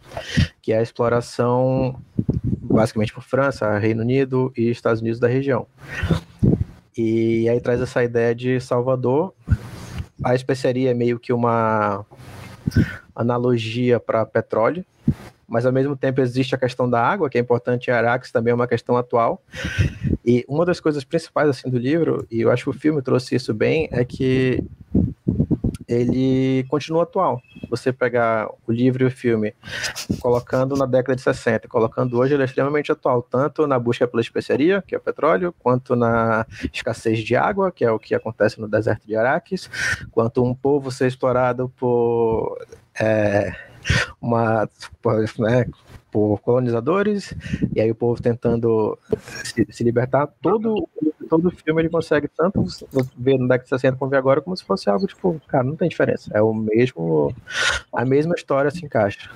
[0.60, 1.98] que é a exploração
[2.36, 5.66] basicamente por França, Reino Unido e Estados Unidos da região.
[6.96, 9.32] E aí traz essa ideia de Salvador.
[10.22, 12.04] A especiaria é meio que uma
[13.14, 14.84] analogia para petróleo,
[15.48, 18.50] mas ao mesmo tempo existe a questão da água, que é importante em Arax, também
[18.50, 19.42] é uma questão atual.
[20.24, 23.36] E uma das coisas principais assim do livro, e eu acho que o filme trouxe
[23.36, 24.64] isso bem, é que
[25.88, 27.40] ele continua atual.
[27.70, 29.54] Você pegar o livro e o filme,
[30.20, 34.20] colocando na década de 60, colocando hoje, ele é extremamente atual, tanto na busca pela
[34.20, 38.60] especiaria, que é o petróleo, quanto na escassez de água, que é o que acontece
[38.60, 39.70] no deserto de Araques,
[40.10, 42.58] quanto um povo ser explorado por
[42.98, 43.52] é,
[44.20, 44.68] uma
[45.38, 45.66] né,
[46.10, 47.34] por colonizadores,
[47.74, 48.98] e aí o povo tentando
[49.44, 50.28] se, se libertar.
[50.40, 50.88] Todo,
[51.28, 52.64] todo filme ele consegue tanto
[53.16, 55.76] ver no década de 60 como ver agora, como se fosse algo tipo, cara, não
[55.76, 56.30] tem diferença.
[56.32, 57.34] É o mesmo.
[57.92, 59.30] A mesma história se encaixa.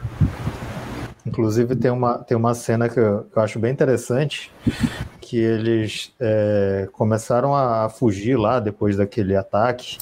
[1.26, 4.50] Inclusive tem uma, tem uma cena que eu, que eu acho bem interessante,
[5.20, 9.98] que eles é, começaram a fugir lá depois daquele ataque,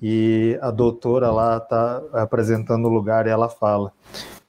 [0.00, 3.92] e a doutora lá está apresentando o lugar e ela fala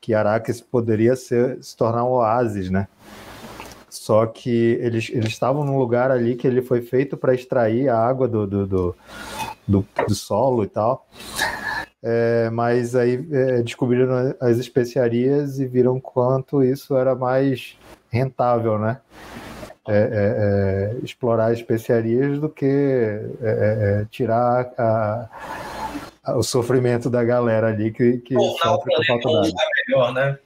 [0.02, 2.88] que Araques poderia ser, se tornar um oásis, né?
[3.90, 7.98] Só que eles, eles estavam num lugar ali que ele foi feito para extrair a
[7.98, 8.96] água do, do, do,
[9.68, 11.08] do, do solo e tal.
[12.04, 17.76] É, mas aí é, descobriram as especiarias e viram quanto isso era mais
[18.12, 19.00] rentável, né?
[19.88, 22.66] É, é, é explorar especiarias do que
[23.42, 25.30] é, tirar a,
[26.34, 29.52] o sofrimento da galera ali que, que Bom, sofre por falta d'água.
[29.88, 30.38] melhor, né?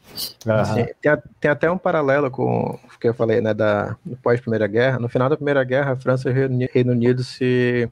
[0.45, 0.85] Uhum.
[1.01, 4.99] Tem, tem, até um paralelo com o que eu falei, né, da pós-Primeira Guerra.
[4.99, 7.89] No final da Primeira Guerra, a França e o Reino Unido se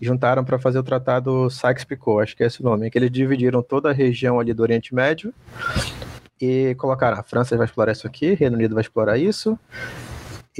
[0.00, 3.62] juntaram para fazer o Tratado Sykes-Picot, acho que é esse o nome, que eles dividiram
[3.62, 5.34] toda a região ali do Oriente Médio
[6.40, 9.58] e colocaram, a França vai explorar isso aqui, o Reino Unido vai explorar isso,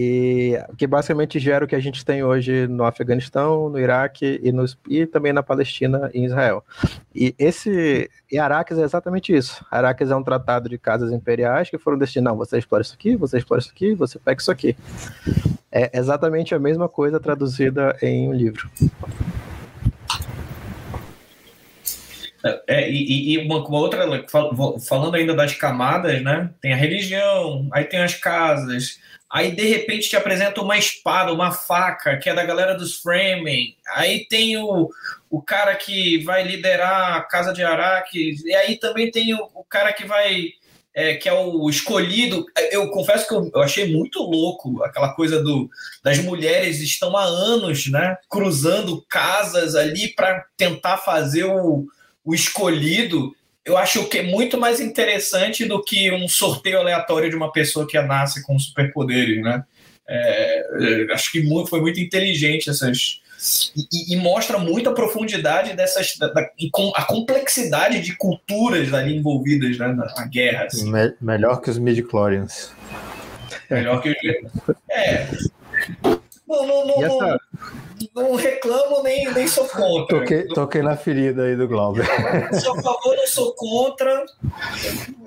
[0.03, 4.51] e que basicamente gera o que a gente tem hoje no Afeganistão, no Iraque e,
[4.89, 6.65] e também na Palestina e em Israel.
[7.15, 9.63] E esse e Araques é exatamente isso.
[9.71, 13.37] Araques é um tratado de casas imperiais que foram destinados, você explora isso aqui, você
[13.37, 14.75] explora isso aqui, você pega isso aqui.
[15.71, 18.71] É exatamente a mesma coisa traduzida em um livro.
[22.67, 24.07] É, e, e uma, uma, outra,
[24.89, 26.49] falando ainda das camadas, né?
[26.59, 28.99] Tem a religião, aí tem as casas,
[29.31, 33.77] aí de repente te apresenta uma espada, uma faca, que é da galera dos Framing,
[33.95, 34.91] aí tem o,
[35.31, 39.65] o cara que vai liderar a Casa de Araque, e aí também tem o, o
[39.65, 40.49] cara que vai.
[40.93, 42.45] É, que é o escolhido.
[42.73, 45.71] Eu confesso que eu, eu, achei muito louco aquela coisa do
[46.03, 51.87] das mulheres estão há anos, né, cruzando casas ali para tentar fazer o,
[52.25, 53.33] o escolhido
[53.65, 57.87] eu acho que é muito mais interessante do que um sorteio aleatório de uma pessoa
[57.87, 59.63] que nasce com superpoderes, né?
[60.09, 63.21] É, é acho que foi muito inteligente essas.
[63.75, 66.17] E, e mostra muita profundidade dessas.
[66.19, 66.51] Da, da,
[66.95, 70.65] a complexidade de culturas ali envolvidas né, na, na guerra.
[70.65, 70.91] Assim.
[70.91, 72.73] Me, melhor que os midi-chlorians.
[73.71, 74.17] Melhor que os.
[74.91, 75.29] É.
[76.51, 77.41] Não, não, não, essa...
[78.13, 80.19] não, reclamo nem, nem sou contra.
[80.19, 82.05] Toquei, toquei na ferida aí do Glauber.
[82.61, 84.27] Sou a favor, não sou contra.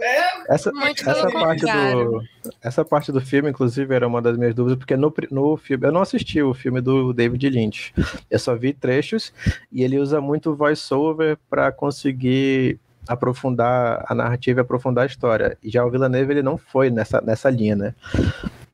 [0.02, 0.70] É, essa,
[1.08, 2.24] essa parte do,
[2.62, 5.94] essa parte do filme, inclusive, era uma das minhas dúvidas, porque no, no filme, eu
[5.94, 7.94] não assisti o filme do David Lynch.
[8.30, 9.34] Eu só vi trechos
[9.72, 15.58] e ele usa muito voice-over para conseguir aprofundar a narrativa e aprofundar a história.
[15.64, 17.96] E já o Villeneuve ele não foi nessa, nessa linha, né?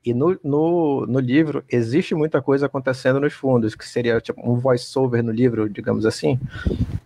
[0.06, 4.58] E no, no, no, livro existe muita coisa acontecendo nos fundos, que seria tipo, um
[4.58, 6.39] voice-over no livro, digamos assim,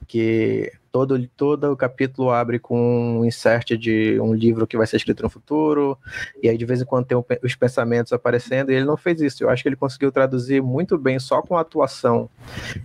[0.07, 4.97] que todo, todo o capítulo abre com um insert de um livro que vai ser
[4.97, 5.97] escrito no futuro,
[6.41, 9.43] e aí de vez em quando tem os pensamentos aparecendo, e ele não fez isso.
[9.43, 12.29] Eu acho que ele conseguiu traduzir muito bem, só com atuação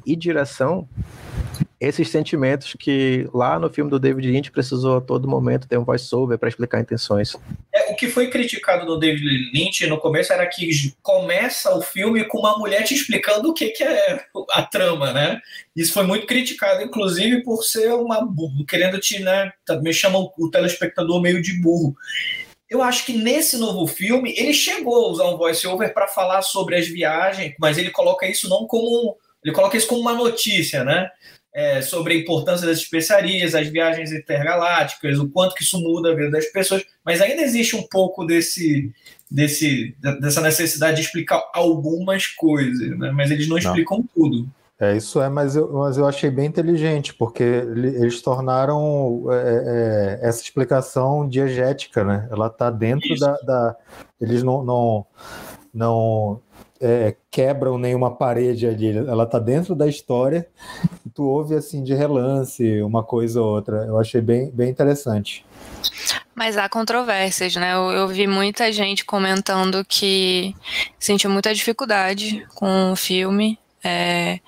[0.06, 0.88] e direção,
[1.80, 5.84] esses sentimentos que lá no filme do David Lynch precisou a todo momento ter um
[5.84, 7.36] voice-over para explicar intenções.
[7.72, 10.68] É, o que foi criticado do David Lynch no começo era que
[11.02, 15.40] começa o filme com uma mulher te explicando o que, que é a trama, né?
[15.80, 18.26] Isso foi muito criticado, inclusive, por ser uma
[18.66, 21.94] querendo te, né, me chama o telespectador meio de burro.
[22.68, 26.76] Eu acho que nesse novo filme ele chegou a usar um voice-over para falar sobre
[26.76, 31.08] as viagens, mas ele coloca isso não como ele coloca isso como uma notícia, né?
[31.58, 36.14] é, sobre a importância das especiarias, as viagens intergalácticas, o quanto que isso muda a
[36.14, 38.92] vida das pessoas, mas ainda existe um pouco desse,
[39.28, 43.10] desse dessa necessidade de explicar algumas coisas, né?
[43.10, 43.58] mas eles não, não.
[43.58, 44.48] explicam tudo.
[44.80, 50.28] É, isso é, mas eu, mas eu achei bem inteligente, porque eles tornaram é, é,
[50.28, 52.28] essa explicação diegética, né?
[52.30, 53.76] Ela está dentro da, da,
[54.20, 55.06] Eles não, não,
[55.74, 56.40] não
[56.80, 60.46] é, quebram nenhuma parede ali, ela tá dentro da história,
[61.12, 63.84] tu ouve assim de relance uma coisa ou outra.
[63.84, 65.44] Eu achei bem, bem interessante.
[66.34, 67.74] Mas há controvérsias, né?
[67.74, 70.54] Eu, eu, vi muita gente comentando que
[70.98, 73.58] sentiu muita dificuldade com o filme.
[73.82, 74.40] É,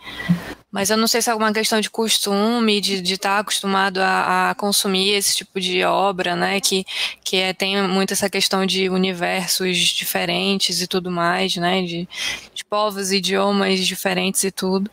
[0.70, 4.50] mas eu não sei se é alguma questão de costume, de estar tá acostumado a,
[4.50, 6.60] a, consumir esse tipo de obra, né?
[6.60, 6.84] Que,
[7.24, 11.82] que é, tem muito essa questão de universos diferentes e tudo mais, né?
[11.82, 12.08] De,
[12.54, 14.90] de povos, idiomas diferentes e tudo.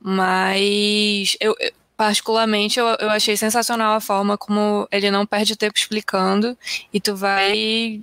[0.00, 1.54] Mas eu,
[1.96, 6.56] particularmente eu, eu achei sensacional a forma como ele não perde tempo explicando
[6.92, 8.00] e tu vai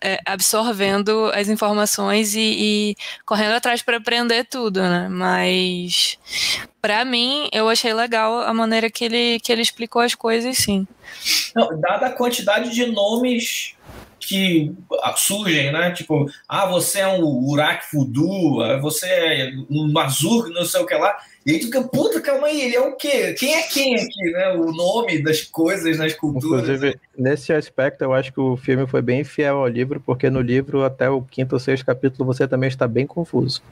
[0.00, 2.96] é, absorvendo as informações e, e
[3.26, 5.08] correndo atrás para aprender tudo, né?
[5.10, 6.18] Mas
[6.80, 10.86] para mim eu achei legal a maneira que ele que ele explicou as coisas, sim.
[11.54, 13.74] Não, dada a quantidade de nomes
[14.18, 14.72] que
[15.16, 15.90] surgem, né?
[15.90, 20.94] Tipo, ah, você é um Urak Fudu, você é um Mazur, não sei o que
[20.94, 21.16] lá.
[21.46, 23.32] E aí tu fica, puta, calma aí, ele é o quê?
[23.32, 24.52] Quem é quem aqui, né?
[24.52, 26.64] O nome das coisas nas culturas.
[26.64, 30.42] Inclusive, nesse aspecto, eu acho que o filme foi bem fiel ao livro, porque no
[30.42, 33.62] livro, até o quinto ou sexto capítulo, você também está bem confuso.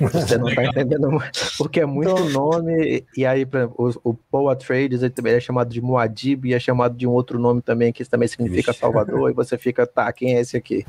[0.00, 1.08] Você não está entendendo,
[1.56, 2.30] porque é muito então...
[2.30, 6.46] nome, e aí, por exemplo, o, o Paul Atreides, ele também é chamado de Muad'Dib,
[6.46, 8.80] e é chamado de um outro nome também, que também significa Ixi.
[8.80, 10.84] Salvador, e você fica, tá, quem é esse aqui?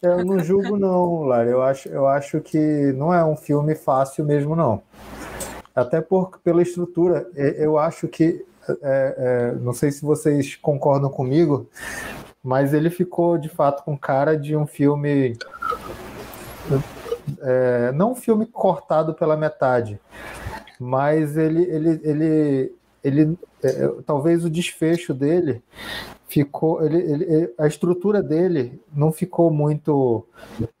[0.00, 2.58] Eu não julgo não, Lara, eu acho, eu acho que
[2.96, 4.82] não é um filme fácil mesmo, não.
[5.74, 11.68] Até por, pela estrutura, eu acho que, é, é, não sei se vocês concordam comigo,
[12.42, 15.36] mas ele ficou de fato com cara de um filme.
[17.40, 19.98] É, não um filme cortado pela metade,
[20.78, 25.62] mas ele, ele, ele, ele é, talvez o desfecho dele
[26.28, 30.26] ficou, ele, ele, a estrutura dele não ficou muito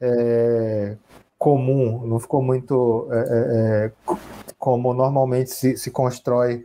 [0.00, 0.96] é,
[1.38, 6.64] comum, não ficou muito é, é, é, como normalmente se, se constrói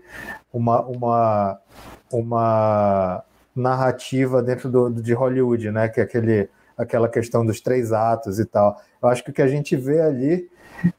[0.53, 1.59] uma, uma,
[2.09, 3.23] uma
[3.53, 5.89] narrativa dentro do, de Hollywood, né?
[5.89, 6.49] Que é aquele,
[6.79, 8.81] aquela questão dos três atos e tal.
[9.03, 10.49] Eu acho que o que a gente vê ali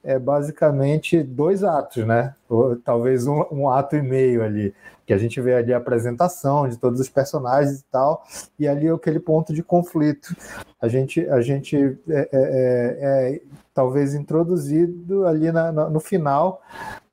[0.05, 2.35] é basicamente dois atos, né?
[2.47, 4.75] Ou, talvez um, um, ato e meio ali,
[5.07, 8.23] que a gente vê ali a apresentação de todos os personagens e tal,
[8.59, 10.37] e ali é aquele ponto de conflito.
[10.83, 13.41] A gente, a gente é, é, é, é
[13.73, 16.61] talvez introduzido ali na, no final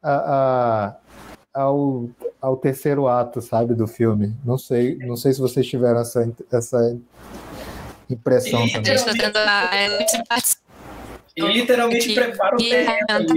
[0.03, 0.95] a,
[1.53, 2.09] a, ao,
[2.41, 4.35] ao terceiro ato, sabe, do filme.
[4.43, 6.97] Não sei, não sei se vocês tiveram essa, essa
[8.09, 8.93] impressão e, também.
[11.35, 13.35] E literalmente prepara o terreno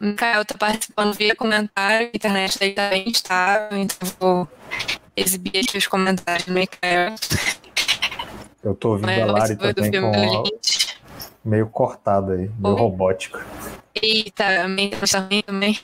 [0.00, 4.48] Mikael tá participando via comentário, a internet daí tá bem estável, então vou
[5.16, 7.14] exibir aqui os comentários do Mikael.
[8.62, 10.44] Eu tô ouvindo a Lari também com
[11.44, 12.80] meio cortado aí, meio Oi?
[12.80, 13.38] robótico.
[13.94, 14.90] Eita, meio
[15.46, 15.78] também.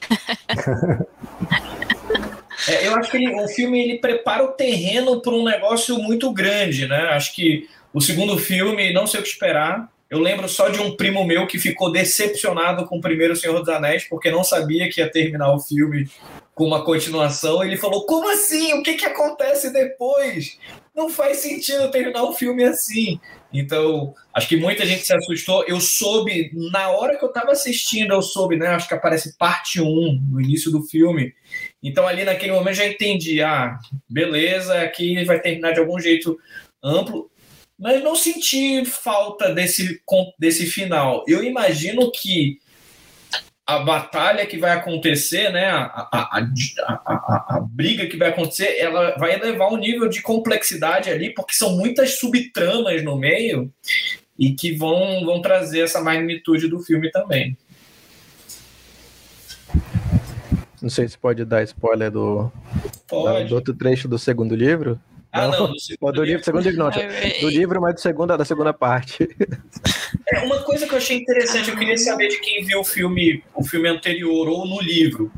[2.69, 6.33] é, eu acho que ele, o filme ele prepara o terreno para um negócio muito
[6.33, 7.09] grande, né?
[7.11, 9.89] Acho que o segundo filme, não sei o que esperar.
[10.09, 13.69] Eu lembro só de um primo meu que ficou decepcionado com o primeiro Senhor dos
[13.69, 16.09] Anéis, porque não sabia que ia terminar o filme
[16.55, 17.63] com uma continuação.
[17.63, 18.73] Ele falou: Como assim?
[18.75, 20.59] O que, que acontece depois?
[21.01, 23.21] não faz sentido terminar o filme assim.
[23.53, 25.65] Então, acho que muita gente se assustou.
[25.67, 28.69] Eu soube, na hora que eu estava assistindo, eu soube, né?
[28.69, 31.33] Acho que aparece parte 1 no início do filme.
[31.83, 33.79] Então, ali naquele momento já entendi, ah,
[34.09, 36.39] beleza, aqui vai terminar de algum jeito
[36.83, 37.31] amplo.
[37.79, 40.03] Mas não senti falta desse,
[40.39, 41.25] desse final.
[41.27, 42.59] Eu imagino que
[43.67, 49.17] a batalha que vai acontecer, né, a, a, a, a, briga que vai acontecer, ela
[49.17, 53.73] vai elevar um nível de complexidade ali, porque são muitas subtramas no meio
[54.37, 57.57] e que vão, vão trazer essa magnitude do filme também.
[60.83, 62.51] Não sei se pode dar spoiler do,
[63.09, 63.49] pode.
[63.49, 64.99] do outro trecho do segundo livro.
[65.33, 68.37] Ah, não, não do segundo, do livro, segundo livro não, do livro, mas do segundo,
[68.37, 69.29] da segunda parte.
[70.29, 73.43] É, uma coisa que eu achei interessante, eu queria saber de quem viu o filme,
[73.55, 75.31] o filme anterior ou no livro.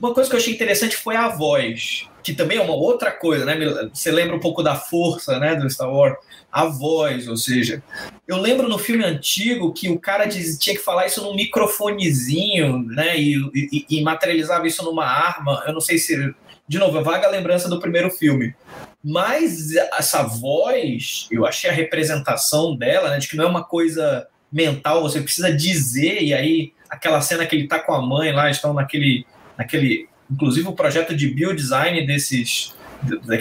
[0.00, 3.44] Uma coisa que eu achei interessante foi a voz, que também é uma outra coisa,
[3.44, 3.56] né?
[3.92, 6.16] Você lembra um pouco da força, né, do Star Wars,
[6.52, 7.82] a voz, ou seja,
[8.26, 12.78] eu lembro no filme antigo que o cara diz, tinha que falar isso num microfonezinho,
[12.78, 15.62] né, e, e, e materializava isso numa arma.
[15.66, 16.34] Eu não sei se
[16.68, 18.54] de novo, vaga lembrança do primeiro filme.
[19.02, 24.26] Mas essa voz, eu achei a representação dela, né, de que não é uma coisa
[24.50, 28.50] mental, você precisa dizer, e aí aquela cena que ele tá com a mãe lá,
[28.50, 32.74] estão naquele, naquele inclusive o projeto de biodesign desses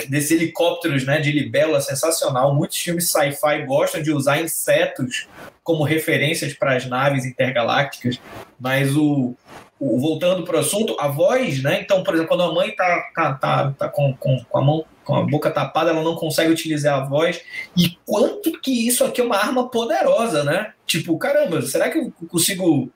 [0.10, 2.54] desses helicópteros né, de libélula sensacional.
[2.54, 5.28] Muitos filmes sci-fi gostam de usar insetos
[5.64, 8.20] como referências para as naves intergalácticas,
[8.60, 9.34] mas o
[9.80, 11.82] voltando para o assunto, a voz, né?
[11.82, 14.86] Então, por exemplo, quando a mãe tá, tá, tá, tá com, com, com a mão
[15.06, 17.40] com a boca tapada, ela não consegue utilizar a voz.
[17.78, 20.74] E quanto que isso aqui é uma arma poderosa, né?
[20.86, 22.90] Tipo, caramba, será que eu consigo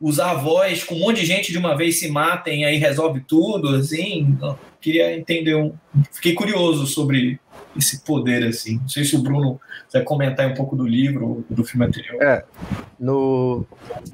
[0.00, 3.20] usar a voz com um monte de gente de uma vez se matem aí resolve
[3.20, 4.36] tudo, assim?
[4.80, 5.72] Queria entender um...
[6.10, 7.38] Fiquei curioso sobre
[7.76, 8.78] esse poder, assim.
[8.78, 9.60] Não sei se o Bruno
[9.92, 12.22] vai comentar um pouco do livro, do filme anterior.
[12.22, 12.44] É,
[12.98, 13.64] no,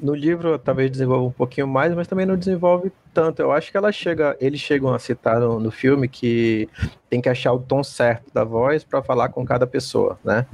[0.01, 3.41] no livro talvez desenvolva um pouquinho mais, mas também não desenvolve tanto.
[3.41, 6.69] Eu acho que ela chega, eles chegam a citar no, no filme que
[7.09, 10.45] tem que achar o tom certo da voz para falar com cada pessoa, né?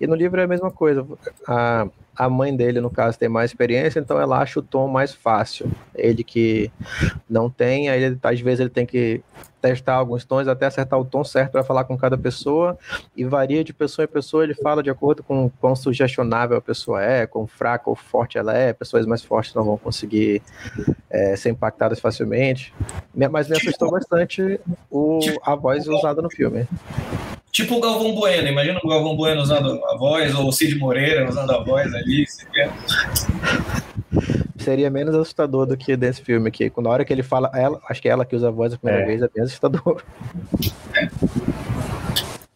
[0.00, 1.06] E no livro é a mesma coisa.
[1.46, 1.86] A,
[2.16, 5.70] a mãe dele, no caso, tem mais experiência, então ela acha o tom mais fácil.
[5.94, 6.72] Ele que
[7.28, 9.22] não tem, aí ele, às vezes ele tem que
[9.60, 12.78] testar alguns tons até acertar o tom certo para falar com cada pessoa
[13.16, 14.44] e varia de pessoa em pessoa.
[14.44, 18.56] Ele fala de acordo com quão sugestionável a pessoa é, quão fraca ou forte ela
[18.56, 18.72] é.
[18.72, 20.42] Pessoas mais fortes não vão conseguir
[21.10, 22.72] é, ser impactadas facilmente.
[23.30, 26.66] Mas me assustou bastante o, a voz usada no filme.
[27.50, 31.28] Tipo o Galvão Bueno, imagina o Galvão Bueno usando a voz, ou o Cid Moreira
[31.28, 32.24] usando a voz ali.
[34.58, 36.70] Seria menos assustador do que desse filme aqui.
[36.78, 38.78] Na hora que ele fala, ela, acho que é ela que usa a voz a
[38.78, 39.06] primeira é.
[39.06, 40.02] vez, é bem assustador.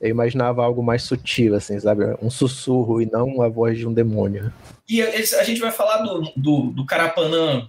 [0.00, 2.04] Eu imaginava algo mais sutil, assim, sabe?
[2.20, 4.52] Um sussurro e não a voz de um demônio.
[4.88, 7.68] E a gente vai falar do, do, do Carapanã,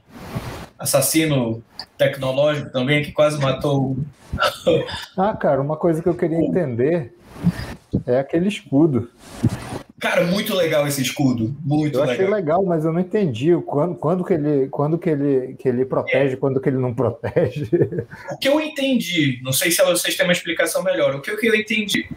[0.78, 1.63] assassino
[1.97, 3.97] tecnológico também, que quase matou.
[5.17, 7.13] ah, cara, uma coisa que eu queria entender
[8.05, 9.09] é aquele escudo.
[10.03, 11.55] Cara, muito legal esse escudo.
[11.63, 12.61] Muito eu achei legal.
[12.65, 16.36] mas eu não entendi quando, quando, que, ele, quando que, ele, que ele protege, é.
[16.36, 17.69] quando que ele não protege.
[18.30, 21.55] O que eu entendi, não sei se vocês têm uma explicação melhor, o que, eu
[21.55, 22.09] entendi.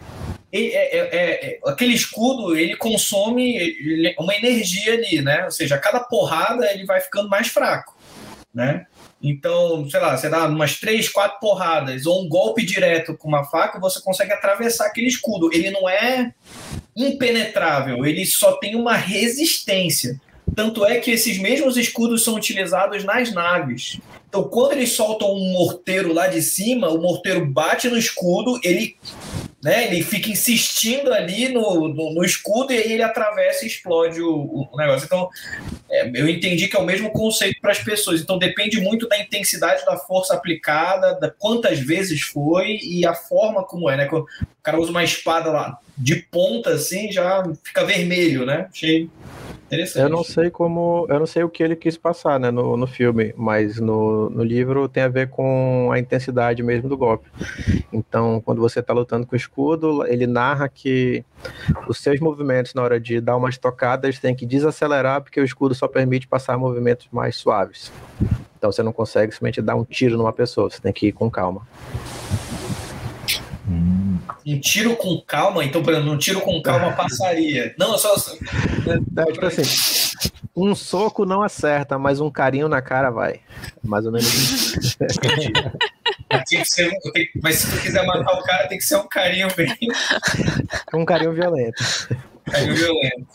[0.53, 3.57] É, é, é, é, aquele escudo ele consome
[4.19, 5.45] uma energia ali, né?
[5.45, 7.96] Ou seja, cada porrada ele vai ficando mais fraco,
[8.57, 8.87] né?
[9.23, 13.45] Então, sei lá, você dá umas três, quatro porradas ou um golpe direto com uma
[13.45, 15.51] faca, você consegue atravessar aquele escudo.
[15.53, 16.33] Ele não é
[16.97, 20.19] impenetrável, ele só tem uma resistência.
[20.55, 24.01] Tanto é que esses mesmos escudos são utilizados nas naves.
[24.27, 28.97] Então, quando eles soltam um morteiro lá de cima, o morteiro bate no escudo, ele
[29.63, 29.87] né?
[29.87, 34.69] Ele fica insistindo ali no, no, no, escudo e aí ele atravessa e explode o,
[34.71, 35.07] o negócio.
[35.07, 35.29] Então,
[35.91, 38.21] é, eu entendi que é o mesmo conceito para as pessoas.
[38.21, 43.65] Então, depende muito da intensidade da força aplicada, da quantas vezes foi e a forma
[43.65, 44.07] como é, né?
[44.07, 48.69] Quando o cara usa uma espada lá de ponta assim, já fica vermelho, né?
[48.71, 49.09] Achei
[49.67, 50.03] Interessante.
[50.03, 51.07] Eu não sei como.
[51.09, 54.45] Eu não sei o que ele quis passar né, no, no filme, mas no, no
[54.45, 57.29] livro tem a ver com a intensidade mesmo do golpe.
[57.93, 61.25] Então, quando você está lutando com o escudo, ele narra que
[61.89, 65.75] os seus movimentos na hora de dar umas tocadas tem que desacelerar, porque o escudo
[65.75, 67.91] só permite passar movimentos mais suaves.
[68.57, 71.29] Então você não consegue simplesmente dar um tiro numa pessoa, você tem que ir com
[71.29, 71.67] calma.
[74.47, 77.75] Um tiro com calma, então, por exemplo, um tiro com calma passaria.
[77.79, 78.15] Não, só.
[79.17, 79.63] É, tipo assim,
[80.55, 83.41] um soco não acerta, mas um carinho na cara vai.
[83.83, 84.99] Mais ou menos isso.
[86.49, 88.97] tem que ser um, tem, mas se tu quiser matar o cara, tem que ser
[88.97, 89.77] um carinho bem.
[90.95, 91.83] Um carinho violento.
[92.51, 93.27] Carinho violento.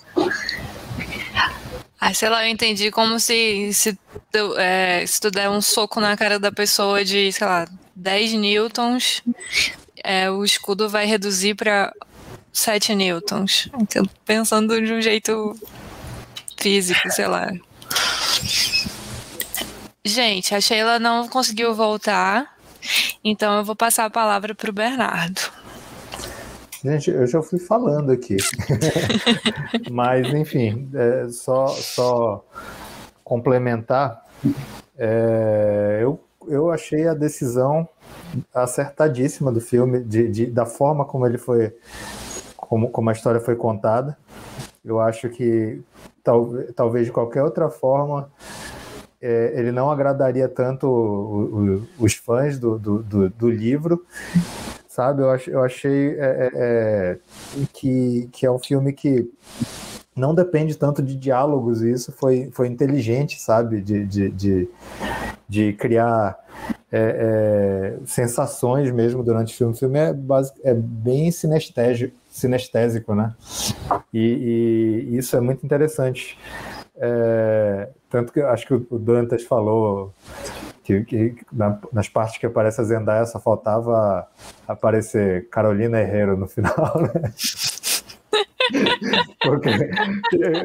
[1.99, 3.93] Ah, sei lá, eu entendi como se, se,
[4.31, 8.33] tu, é, se tu der um soco na cara da pessoa de, sei lá, 10
[8.33, 9.21] newtons,
[10.03, 11.93] é, o escudo vai reduzir para
[12.53, 13.69] 7 newtons.
[14.25, 15.55] Pensando de um jeito
[16.59, 17.51] físico, sei lá.
[20.03, 22.57] Gente, a Sheila não conseguiu voltar,
[23.23, 25.41] então eu vou passar a palavra para o Bernardo.
[26.83, 28.37] Gente, eu já fui falando aqui.
[29.91, 32.43] Mas, enfim, é, só, só
[33.23, 34.25] complementar.
[34.97, 37.87] É, eu, eu achei a decisão
[38.53, 41.75] acertadíssima do filme, de, de, da forma como ele foi,
[42.55, 44.17] como, como a história foi contada.
[44.83, 45.81] Eu acho que
[46.23, 48.31] tal, talvez de qualquer outra forma
[49.21, 54.05] é, ele não agradaria tanto o, o, os fãs do, do, do, do livro
[54.91, 55.21] sabe?
[55.21, 57.19] Eu, ach, eu achei é, é, é,
[57.73, 59.31] que, que é um filme que
[60.15, 63.81] não depende tanto de diálogos, e isso foi, foi inteligente, sabe?
[63.81, 64.69] De, de, de,
[65.51, 66.39] de criar
[66.89, 69.73] é, é, sensações mesmo durante o filme.
[69.73, 73.33] O filme é, basic, é bem sinestésico, sinestésico né?
[74.13, 76.39] E, e, isso é muito interessante.
[76.95, 80.13] É, tanto que acho que o Dantas falou
[80.85, 84.25] que, que na, nas partes que aparece a Zendaya só faltava
[84.65, 87.33] aparecer Carolina Herrero no final, né?
[89.41, 89.69] Porque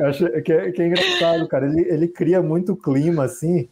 [0.05, 1.66] acho que é, que é engraçado, cara.
[1.66, 3.68] Ele, ele cria muito clima, assim.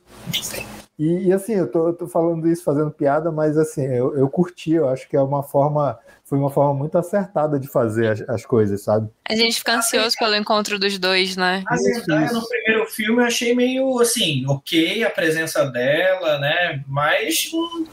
[0.98, 4.28] E, e, assim, eu tô, eu tô falando isso fazendo piada, mas assim, eu, eu
[4.28, 8.20] curti, eu acho que é uma forma foi uma forma muito acertada de fazer as,
[8.28, 9.10] as coisas, sabe?
[9.28, 11.62] A gente fica ansioso pelo encontro dos dois, né?
[11.68, 16.82] A Zendaya no primeiro filme eu achei meio assim, ok a presença dela, né?
[16.88, 17.84] Mas um,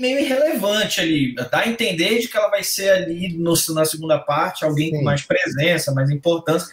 [0.00, 1.34] meio irrelevante ali.
[1.34, 4.98] Dá a entender de que ela vai ser ali no, na segunda parte alguém Sim.
[4.98, 6.68] com mais presença, mais importância.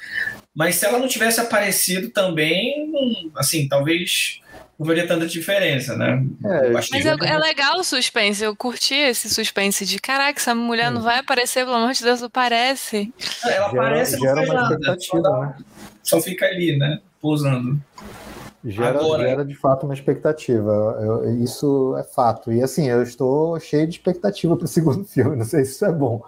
[0.55, 2.91] Mas se ela não tivesse aparecido também,
[3.35, 4.41] assim, talvez
[4.77, 6.25] não veria tanta diferença, né?
[6.43, 10.91] É, mas é, é, legal o suspense, eu curti esse suspense de caraca, essa mulher
[10.91, 13.13] não vai aparecer, pelo amor de Deus, não parece.
[13.45, 15.55] Ela aparece, gera, não gera uma nada, só, dá, né?
[16.01, 16.99] só fica ali, né?
[17.21, 17.79] Pousando.
[18.65, 20.97] Gera, Agora, gera de fato uma expectativa.
[21.01, 22.51] Eu, isso é fato.
[22.51, 25.35] E assim, eu estou cheio de expectativa para o segundo filme.
[25.35, 26.23] Não sei se isso é bom.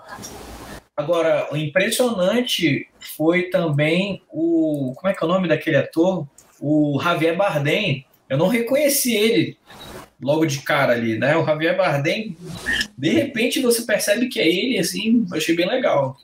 [0.97, 2.87] Agora, o impressionante
[3.17, 4.93] foi também o.
[4.95, 6.27] Como é que é o nome daquele ator?
[6.59, 9.57] O Javier Bardem, eu não reconheci ele
[10.21, 11.35] logo de cara ali, né?
[11.35, 12.35] O Javier Bardem,
[12.97, 16.17] de repente você percebe que é ele, assim, eu achei bem legal.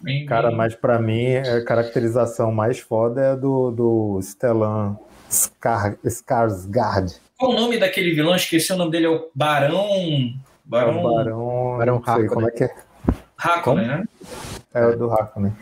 [0.00, 0.56] Bem, cara, bem...
[0.56, 4.96] mas para mim a caracterização mais foda é do, do Stellan
[5.28, 7.16] Skar, Skarsgård.
[7.38, 8.36] Qual o nome daquele vilão?
[8.36, 10.34] Esqueci o nome dele, é o Barão...
[10.64, 10.92] Barão...
[10.92, 11.76] É o Barão...
[11.78, 12.28] Barão Harkonnen.
[12.28, 12.74] Como é que é?
[13.36, 14.04] Harkonnen, né?
[14.72, 15.52] É o do Harkonnen.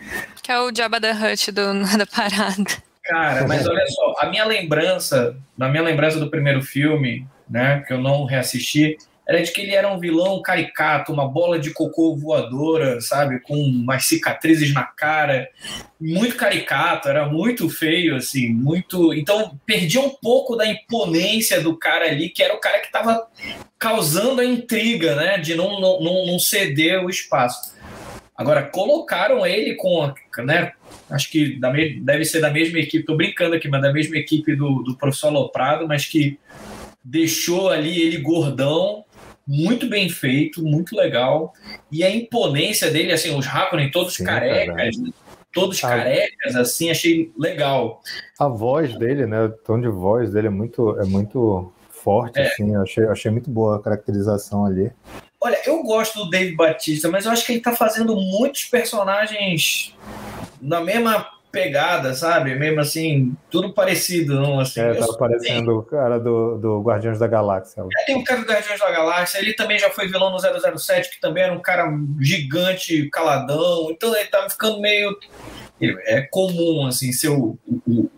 [0.43, 2.90] Que é o Jabba the Hutt do, da parada.
[3.03, 7.93] Cara, mas olha só, a minha lembrança, na minha lembrança do primeiro filme, né, que
[7.93, 8.97] eu não reassisti,
[9.27, 13.55] era de que ele era um vilão caricato, uma bola de cocô voadora, sabe, com
[13.55, 15.47] umas cicatrizes na cara,
[15.99, 19.13] muito caricato, era muito feio, assim, muito.
[19.13, 23.27] Então perdia um pouco da imponência do cara ali, que era o cara que estava
[23.79, 27.73] causando a intriga, né, de não, não, não ceder o espaço.
[28.41, 30.71] Agora colocaram ele com, né,
[31.09, 34.55] acho que da deve ser da mesma equipe, tô brincando aqui, mas da mesma equipe
[34.55, 36.39] do, do Professor Loprado, mas que
[37.03, 39.05] deixou ali ele gordão,
[39.47, 41.53] muito bem feito, muito legal.
[41.91, 45.11] E a imponência dele, assim, os Hakonen todos Sim, carecas, né?
[45.53, 45.87] todos a...
[45.87, 48.01] carecas, assim, achei legal.
[48.39, 52.47] A voz dele, né, o tom de voz dele é muito, é muito forte, é.
[52.47, 54.91] assim, achei, achei muito boa a caracterização ali.
[55.43, 59.95] Olha, eu gosto do Dave Batista, mas eu acho que ele tá fazendo muitos personagens
[60.61, 62.55] na mesma pegada, sabe?
[62.55, 64.59] Mesmo assim, tudo parecido, não?
[64.59, 67.83] Assim, é, tá parecendo o cara do, do Guardiões da Galáxia.
[67.99, 70.39] É, tem o cara do Guardiões da Galáxia, ele também já foi vilão no
[70.77, 75.17] 007, que também era um cara gigante, caladão, então ele tava ficando meio...
[75.81, 78.09] É comum, assim, ser o, o,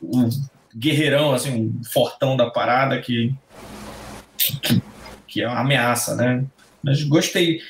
[0.00, 0.30] o, o
[0.74, 3.34] guerreirão, assim, um fortão da parada que,
[4.62, 4.80] que,
[5.30, 6.44] que é uma ameaça, né?
[6.82, 7.60] Mas gostei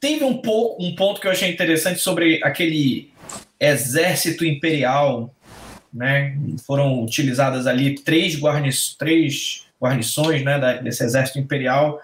[0.00, 3.10] Teve um pouco um ponto que eu achei interessante sobre aquele
[3.58, 5.34] exército imperial,
[5.90, 6.36] né?
[6.66, 8.68] Foram utilizadas ali três, guarni
[8.98, 12.00] três guarnições, né, desse exército imperial,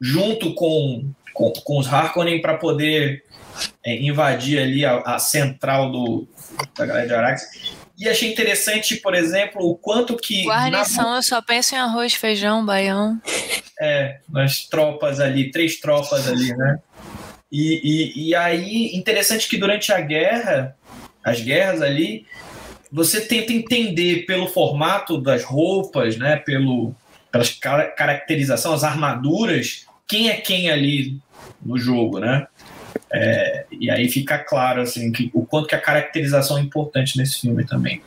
[0.00, 3.24] junto com, com, com os Harkonnen para poder
[3.84, 6.28] é, invadir ali a, a, central do,
[6.76, 7.42] da galera de Arax.
[7.98, 10.44] E achei interessante, por exemplo, o quanto que.
[10.44, 11.16] Guarnição, na...
[11.16, 13.20] eu só penso em arroz, feijão, baião.
[13.80, 16.78] É, nas tropas ali, três tropas ali, né?
[17.50, 20.74] E, e, e aí, interessante que durante a guerra,
[21.22, 22.26] as guerras ali,
[22.90, 26.94] você tenta entender pelo formato das roupas, né, pelo,
[27.30, 27.44] pela
[27.86, 31.20] caracterização, as armaduras, quem é quem ali
[31.64, 32.46] no jogo, né?
[33.12, 37.40] É, e aí fica claro assim que o quanto que a caracterização é importante nesse
[37.40, 38.00] filme também.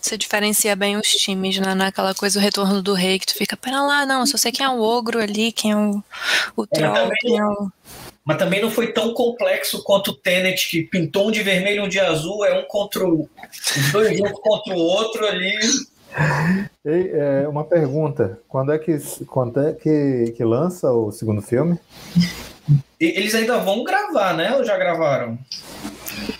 [0.00, 1.74] Você diferencia bem os times, né?
[1.74, 4.66] Naquela coisa, o retorno do rei, que tu fica, pera lá, não, só sei quem
[4.66, 6.02] é o ogro ali, quem é o,
[6.54, 7.70] o troll, também- quem é o.
[8.22, 11.80] Mas também não foi tão complexo quanto o Tenet, que pintou um de vermelho e
[11.80, 13.28] um de azul, é um contra o.
[13.76, 15.54] Os dois juntos contra o outro ali.
[16.84, 21.78] Ei, é, uma pergunta: quando é que quando é que, que lança o segundo filme?
[23.16, 24.54] Eles ainda vão gravar, né?
[24.56, 25.38] Ou já gravaram?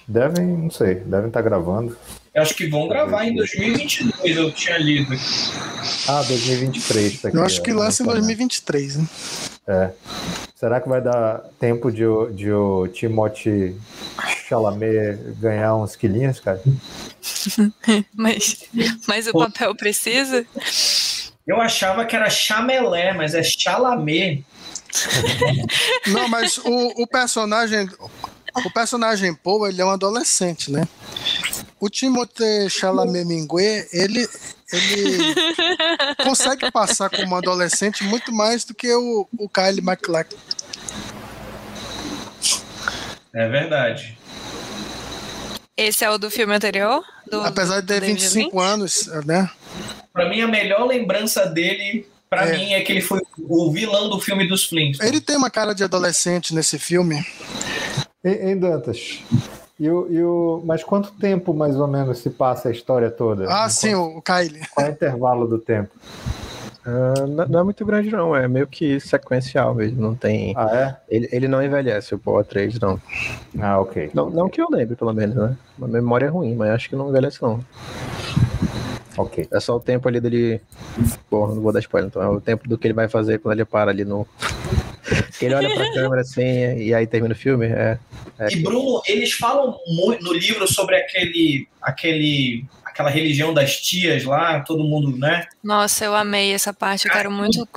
[0.07, 1.97] Devem, não sei, devem estar gravando.
[2.35, 5.15] Eu acho que vão gravar em 2022, eu tinha lido.
[6.09, 7.21] Ah, 2023.
[7.23, 8.27] Tá aqui, Eu acho que ó, lança em lançamento.
[8.27, 9.07] 2023, né?
[9.67, 9.91] É.
[10.55, 13.75] Será que vai dar tempo de, o- de o Timothée
[14.49, 16.61] Chalamet ganhar uns quilinhos, cara?
[18.15, 18.65] Mas,
[19.09, 20.45] mas o papel precisa?
[21.47, 24.41] Eu achava que era chamelé, mas é chalamé.
[26.09, 27.89] Não, mas o, o personagem.
[28.65, 30.87] O personagem Paul, ele é um adolescente, né?
[31.81, 34.29] O Timothée Chalamet Mingue, ele,
[34.73, 35.35] ele
[36.23, 40.39] consegue passar como um adolescente muito mais do que o, o Kyle MacLachlan.
[43.35, 44.17] É verdade.
[45.77, 47.05] Esse é o do filme anterior?
[47.29, 49.51] Do, Apesar de ter do David 25 anos, né?
[50.13, 52.57] Pra mim, a melhor lembrança dele, pra É.
[52.57, 55.13] mim, é que ele foi o vilão do filme dos Flintstones.
[55.13, 57.25] Ele tem uma cara de adolescente nesse filme.
[58.25, 59.23] Em, Dantas.
[59.79, 63.47] E o, e o, mas quanto tempo mais ou menos se passa a história toda?
[63.49, 64.61] Ah, Em sim, o, o Kyle.
[64.73, 65.91] Qual é o intervalo do tempo?
[66.87, 68.37] Ah, não, não é muito grande, não.
[68.37, 70.01] É meio que sequencial mesmo.
[70.01, 70.55] Não tem.
[70.57, 73.01] Ah, Ele, ele não envelhece, o Paul Atreides, não.
[73.59, 73.63] é?
[73.63, 74.11] Ah, ok.
[74.15, 74.31] não.
[74.31, 75.57] Não que eu lembre, pelo menos, né?
[75.77, 77.61] Uma memória é ruim, mas acho que não envelhece, não.
[79.17, 79.49] Ok.
[79.51, 80.61] É só o tempo ali dele.
[81.31, 82.23] Porra, não vou dar spoiler, então.
[82.23, 84.27] É o tempo do que ele vai fazer quando ele para ali no.
[85.39, 87.67] que ele olha pra câmera assim e aí termina o filme.
[87.67, 87.99] É.
[88.39, 94.25] é E Bruno, eles falam muito no livro sobre aquele, aquele, aquela religião das tias
[94.25, 95.47] lá, todo mundo, né?
[95.63, 97.07] Nossa, eu amei essa parte.
[97.07, 97.69] Eu quero muito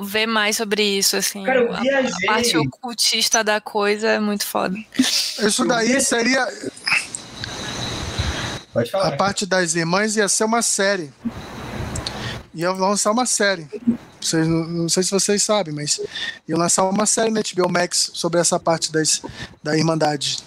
[0.00, 1.44] ver mais sobre isso, assim.
[1.44, 2.28] Cara, eu A- viajei.
[2.28, 4.76] A parte ocultista da coisa é muito foda.
[4.98, 6.46] Isso daí seria.
[8.72, 9.08] Pode falar.
[9.08, 11.12] A parte das irmãs ia ser uma série.
[12.54, 13.68] Ia lançar uma série.
[14.20, 16.00] Vocês, não, sei se vocês sabem, mas
[16.48, 19.22] ia lançar uma série na HBO Max sobre essa parte das,
[19.62, 20.38] da Irmandade.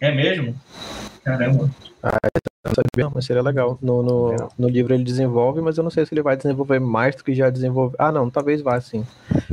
[0.00, 0.58] É mesmo?
[1.24, 1.70] Caramba.
[2.02, 3.78] Não sabia, mas seria legal.
[3.82, 7.14] No, no, no livro ele desenvolve, mas eu não sei se ele vai desenvolver mais
[7.14, 7.96] do que já desenvolveu.
[7.98, 9.04] Ah, não, talvez vá sim.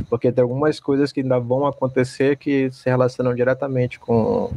[0.08, 4.50] Porque tem algumas coisas que ainda vão acontecer que se relacionam diretamente com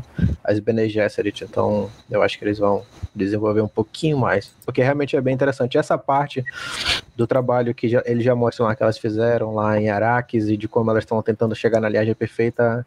[0.43, 1.43] as Bene Gesserit.
[1.43, 2.83] Então, eu acho que eles vão
[3.13, 4.53] desenvolver um pouquinho mais.
[4.65, 5.77] Porque realmente é bem interessante.
[5.77, 6.43] Essa parte
[7.15, 10.57] do trabalho que já, eles já mostram lá que elas fizeram lá em Araques e
[10.57, 12.85] de como elas estão tentando chegar na linhagem perfeita,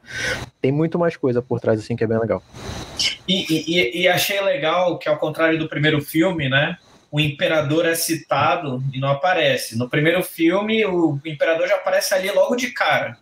[0.61, 2.43] tem muito mais coisa por trás assim que é bem legal.
[3.27, 6.79] E, e- e achei legal que, ao contrário do primeiro filme, né?
[7.11, 9.79] O imperador é citado e não aparece.
[9.79, 13.17] No primeiro filme, o imperador já aparece ali logo de cara.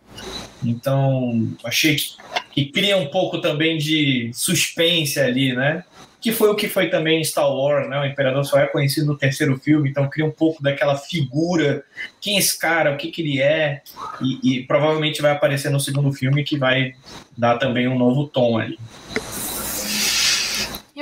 [0.63, 2.15] Então, achei que,
[2.51, 5.85] que cria um pouco também de suspense ali, né?
[6.19, 7.97] Que foi o que foi também em Star Wars, né?
[8.01, 11.85] O imperador só é conhecido no terceiro filme, então cria um pouco daquela figura.
[12.19, 12.93] Quem é esse cara?
[12.93, 13.81] O que, que ele é?
[14.19, 16.93] E, e provavelmente vai aparecer no segundo filme, que vai
[17.37, 18.77] dar também um novo tom ali.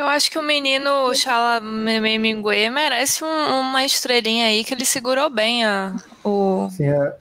[0.05, 5.31] Eu acho que o menino Chalamet Mingue merece um- uma estrelinha aí que ele segurou
[5.31, 7.15] bem a, o Assim, é,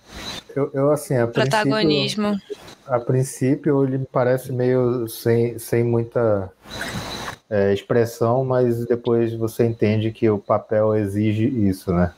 [0.55, 2.39] eu, eu, assim, a princípio, protagonismo.
[2.87, 6.53] a princípio ele me parece meio sem, sem muita
[7.49, 12.13] é, expressão, mas depois você entende que o papel exige isso, né?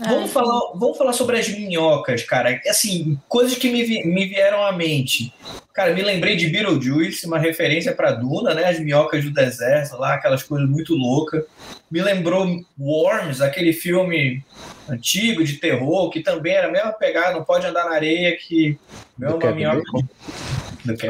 [0.00, 0.08] É.
[0.08, 2.60] Vamos, falar, vamos falar sobre as minhocas, cara.
[2.68, 5.32] Assim, coisas que me, me vieram à mente.
[5.72, 8.64] Cara, me lembrei de Beetlejuice, uma referência para Duna, né?
[8.64, 11.44] As minhocas do deserto lá, aquelas coisas muito loucas.
[11.90, 12.46] Me lembrou
[12.78, 14.42] Worms, aquele filme
[14.88, 18.78] antigo de terror, que também era a mesma pegada, não pode andar na areia, que
[19.20, 19.82] é uma minhoca.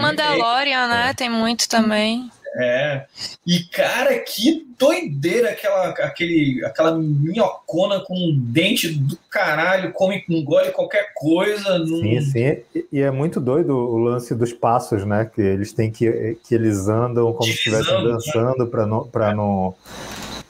[0.00, 1.14] Mandalorian, né?
[1.14, 2.30] Tem muito também.
[2.58, 3.06] É.
[3.46, 10.72] E, cara, que doideira aquela, aquele, aquela minhocona com um dente do caralho, come, engole
[10.72, 11.78] qualquer coisa.
[11.78, 11.86] Não...
[11.86, 12.56] Sim, sim.
[12.92, 15.30] E- é muito doido o lance dos passos, né?
[15.32, 16.36] Que eles têm que.
[16.46, 18.10] que eles andam como se estivessem né?
[18.10, 19.06] dançando para não.
[19.06, 19.74] Pra não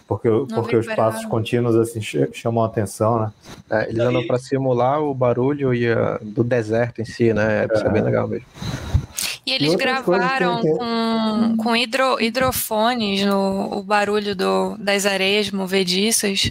[0.06, 3.32] porque porque os passos contínuos assim ch- chamam a atenção, né?
[3.70, 7.66] É, eles Daí- andam pra simular o barulho e a- do deserto em si, né?
[7.70, 8.46] Isso é bem legal mesmo.
[9.48, 15.50] E eles coisas gravaram tem- com, com hidro, hidrofones no o barulho do, das areias
[15.50, 16.50] movediças.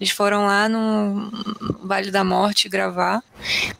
[0.00, 1.30] Eles foram lá no
[1.82, 3.22] Vale da Morte gravar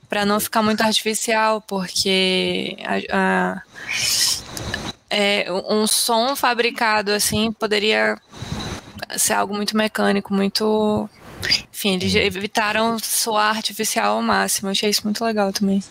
[0.09, 3.63] para não ficar muito artificial, porque a- a-
[5.09, 8.19] é, um som fabricado assim poderia
[9.17, 11.09] ser algo muito mecânico, muito.
[11.73, 14.69] Enfim, eles evitaram soar artificial ao máximo.
[14.69, 15.83] Eu achei isso muito legal também.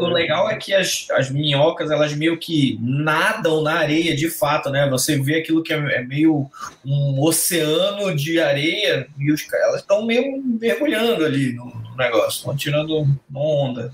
[0.00, 4.70] O legal é que as, as minhocas, elas meio que nadam na areia de fato,
[4.70, 4.88] né?
[4.88, 6.50] Você vê aquilo que é, é meio
[6.84, 12.56] um oceano de areia e os, elas estão meio mergulhando ali no, no negócio, estão
[12.56, 13.92] tirando onda.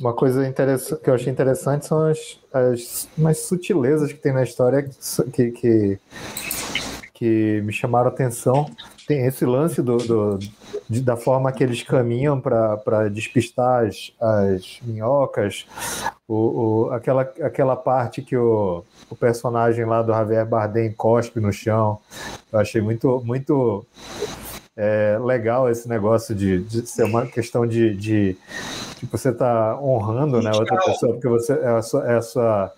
[0.00, 0.50] Uma coisa
[1.02, 4.88] que eu achei interessante são as, as umas sutilezas que tem na história
[5.32, 5.98] que, que,
[7.12, 8.70] que me chamaram a atenção.
[9.10, 10.38] Tem esse lance do, do
[10.88, 15.66] de, da forma que eles caminham para despistar as, as minhocas,
[16.28, 16.34] o,
[16.86, 21.98] o, aquela, aquela parte que o, o personagem lá do Javier Bardem cospe no chão.
[22.52, 23.84] Eu achei muito, muito
[24.76, 28.36] é, legal esse negócio de, de ser uma questão de, de
[28.96, 32.06] tipo, você tá honrando né, outra pessoa, porque você é a sua.
[32.06, 32.72] É a sua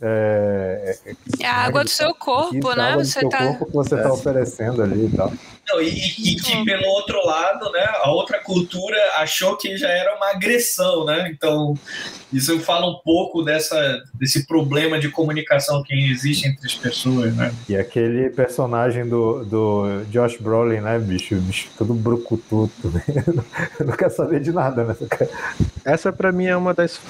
[0.00, 0.98] é,
[1.40, 2.90] é a água do seu corpo, né?
[2.90, 3.38] Água do você seu tá...
[3.38, 5.32] corpo que você está oferecendo ali e tal.
[5.68, 10.14] Não, e, e, que pelo outro lado, né, a outra cultura achou que já era
[10.14, 11.28] uma agressão, né?
[11.30, 11.74] Então,
[12.32, 17.52] isso fala um pouco dessa, desse problema de comunicação que existe entre as pessoas, né?
[17.68, 21.34] E aquele personagem do, do Josh Brolin, né, bicho?
[21.36, 23.02] bicho todo brucututo, né?
[23.84, 24.96] não quer saber de nada, né?
[25.84, 27.00] Essa para mim é uma das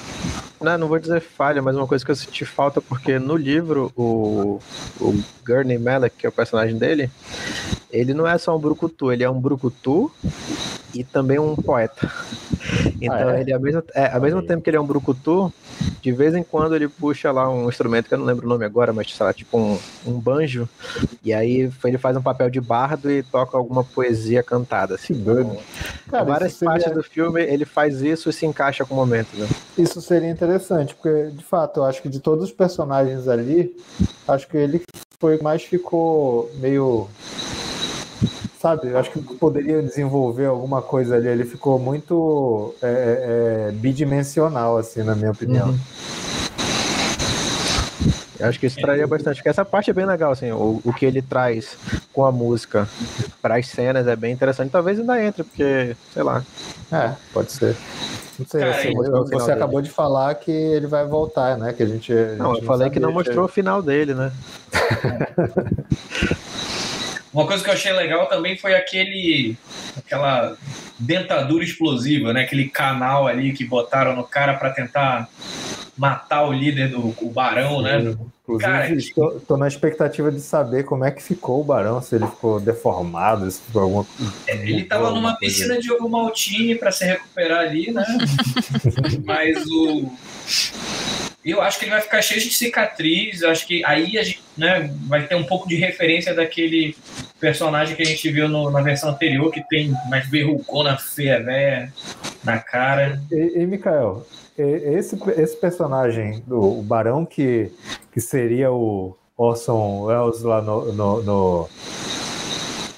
[0.59, 3.91] não, não vou dizer falha, mas uma coisa que eu senti falta, porque no livro,
[3.95, 4.59] o,
[4.99, 7.11] o Gurney Malek, que é o personagem dele,
[7.91, 10.09] ele não é só um brucutu, ele é um brucutu
[10.95, 12.09] e também um poeta.
[12.99, 13.41] Então, ah, é?
[13.41, 15.53] ele ao mesmo, é, ao mesmo tempo que ele é um brucutu,
[16.01, 18.65] de vez em quando ele puxa lá um instrumento que eu não lembro o nome
[18.65, 20.67] agora, mas sei lá, tipo um, um banjo,
[21.23, 24.95] e aí ele faz um papel de bardo e toca alguma poesia cantada.
[24.95, 25.57] Assim, então,
[26.09, 26.73] Cara, várias seria...
[26.73, 29.37] partes do filme ele faz isso e se encaixa com o momento.
[29.37, 29.47] Né?
[29.77, 33.73] Isso seria interessante, porque de fato eu acho que de todos os personagens ali,
[34.27, 34.81] acho que ele
[35.19, 37.07] foi mais ficou meio
[38.59, 38.89] sabe?
[38.89, 41.27] Eu acho que poderia desenvolver alguma coisa ali.
[41.27, 45.69] Ele ficou muito é, é, é, bidimensional, assim, na minha opinião.
[45.69, 45.79] Uhum.
[48.39, 50.93] Eu acho que isso traria bastante, porque essa parte é bem legal, assim, o, o
[50.93, 51.75] que ele traz
[52.13, 52.87] com a música
[53.41, 54.69] para as cenas é bem interessante.
[54.69, 56.43] Talvez ainda entre, porque, sei lá.
[56.91, 57.75] É, pode ser.
[58.37, 59.89] Não sei, Cara, assim, você acabou dele.
[59.89, 61.73] de falar que ele vai voltar, né?
[61.73, 62.13] Que a gente.
[62.13, 63.51] A não, gente eu falei que não mostrou que...
[63.51, 64.31] o final dele, né?
[67.33, 69.55] Uma coisa que eu achei legal também foi aquele
[69.97, 70.57] aquela
[70.99, 72.41] dentadura explosiva, né?
[72.41, 75.29] Aquele canal ali que botaram no cara para tentar
[75.97, 78.15] matar o líder do o barão, né?
[78.43, 82.15] Inclusive, cara, tô, tô, na expectativa de saber como é que ficou o barão, se
[82.15, 84.05] ele ficou deformado, se ficou alguma
[84.47, 88.05] Ele tava numa piscina de ovo maltine para se recuperar ali, né?
[89.25, 90.09] Mas o
[91.51, 93.43] eu acho que ele vai ficar cheio de cicatriz.
[93.43, 96.95] Acho que aí a gente né, vai ter um pouco de referência daquele
[97.39, 101.91] personagem que a gente viu no, na versão anterior, que tem mais verrucona feia, né,
[102.43, 103.21] na cara.
[103.31, 104.25] E, e Mikael,
[104.57, 107.71] esse, esse personagem, do, o Barão, que,
[108.11, 110.91] que seria o Orson Welles lá no.
[110.91, 111.69] no, no,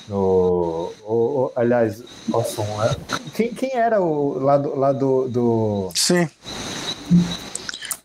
[0.08, 2.98] no o, o, aliás, Orson Welles.
[3.36, 4.76] Quem, quem era o lá do.
[4.76, 5.92] Lá do, do...
[5.94, 6.30] Sim.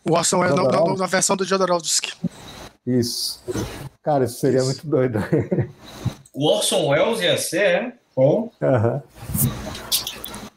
[0.04, 2.12] O Orson Welles na, na, na, versão do Jodorowsky.
[2.86, 3.42] Isso.
[4.02, 4.66] Cara, isso seria isso.
[4.66, 5.18] muito doido.
[6.34, 7.92] O Orson Welles ia ser, é?
[8.16, 8.50] Bom.
[8.60, 9.02] Uhum.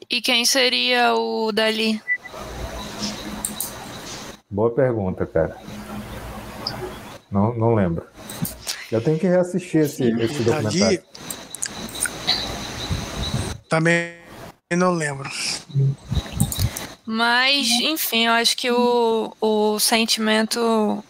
[0.10, 2.02] E quem seria o Dali?
[4.50, 5.56] Boa pergunta, cara.
[7.30, 8.06] Não, não lembro.
[8.91, 10.80] Eu tenho que reassistir esse, esse documentário.
[10.80, 11.04] Dali...
[13.70, 14.14] Também
[14.76, 15.30] não lembro.
[17.10, 21.01] Mas, enfim, eu acho que o, o sentimento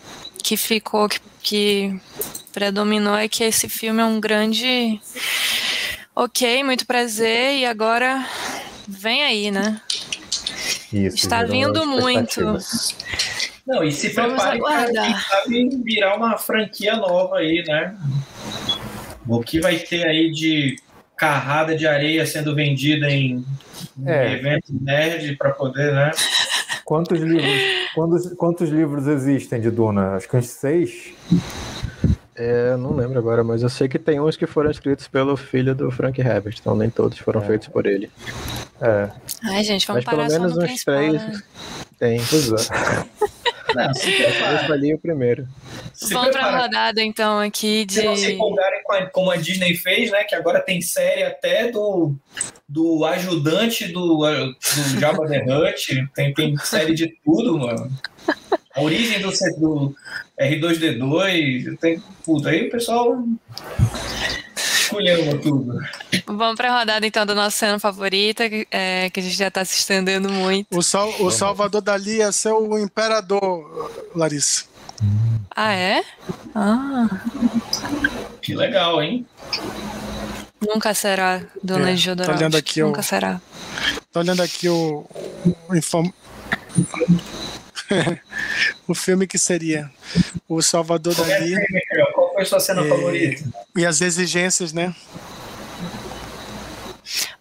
[0.44, 2.00] que ficou, que, que
[2.54, 5.02] predominou é que esse filme é um grande.
[6.16, 8.24] Ok, muito prazer, e agora
[8.88, 9.82] vem aí, né?
[10.94, 12.42] Isso, Está vindo muito.
[13.66, 14.92] Não, e se prepare para
[15.84, 17.98] virar uma franquia nova aí, né?
[19.28, 20.76] O que vai ter aí de
[21.18, 23.44] carrada de areia sendo vendida em
[24.06, 24.34] é.
[24.34, 26.12] evento nerd para poder, né?
[26.86, 27.62] Quantos livros,
[27.94, 30.16] quantos, quantos livros existem de Duna?
[30.16, 31.14] Acho que uns seis.
[32.36, 35.74] É, não lembro agora, mas eu sei que tem uns que foram escritos pelo filho
[35.74, 37.46] do Frank Herbert, então nem todos foram é.
[37.46, 38.12] feitos por ele.
[38.80, 39.10] É.
[39.44, 41.42] Ai, gente, vamos mas parar pelo menos uns três né?
[41.98, 42.22] tem.
[42.30, 43.28] Pois é.
[43.76, 44.78] Não, se prepara.
[44.82, 45.48] Eu o primeiro.
[45.94, 47.96] Se Vamos para a rodada, então, aqui de...
[47.96, 50.24] Se não se empolgarem com a, como a Disney fez, né?
[50.24, 52.16] Que agora tem série até do,
[52.68, 56.08] do ajudante do, do Jabba the Hutt.
[56.16, 57.92] Tem, tem série de tudo, mano.
[58.74, 59.96] A origem do, do
[60.40, 61.78] R2-D2.
[61.80, 63.24] Tem, puta, aí o pessoal...
[64.88, 65.80] escolher uma tudo.
[66.26, 69.64] Vamos pra rodada então da nossa cena favorita, que, é, que a gente já tá
[69.66, 70.78] se estendendo muito.
[70.78, 74.66] O, Sal, o Salvador Dali ia ser o imperador, Larissa.
[75.56, 76.04] Ah, é?
[76.56, 77.08] Ah,
[78.42, 79.26] Que legal, hein?
[80.60, 83.40] nunca será, Dona É, é, tô olhando aqui o- Nunca será.
[84.12, 85.06] Tô olhando aqui o,
[85.70, 86.12] o, inform-
[88.88, 89.90] o filme que seria
[90.50, 91.56] o Salvador Dali
[92.38, 92.88] Qual foi a sua cena É.
[92.90, 93.44] favorita?
[93.76, 94.96] e as exigências, né?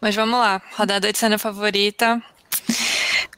[0.01, 2.23] Mas vamos lá, rodada de cena favorita.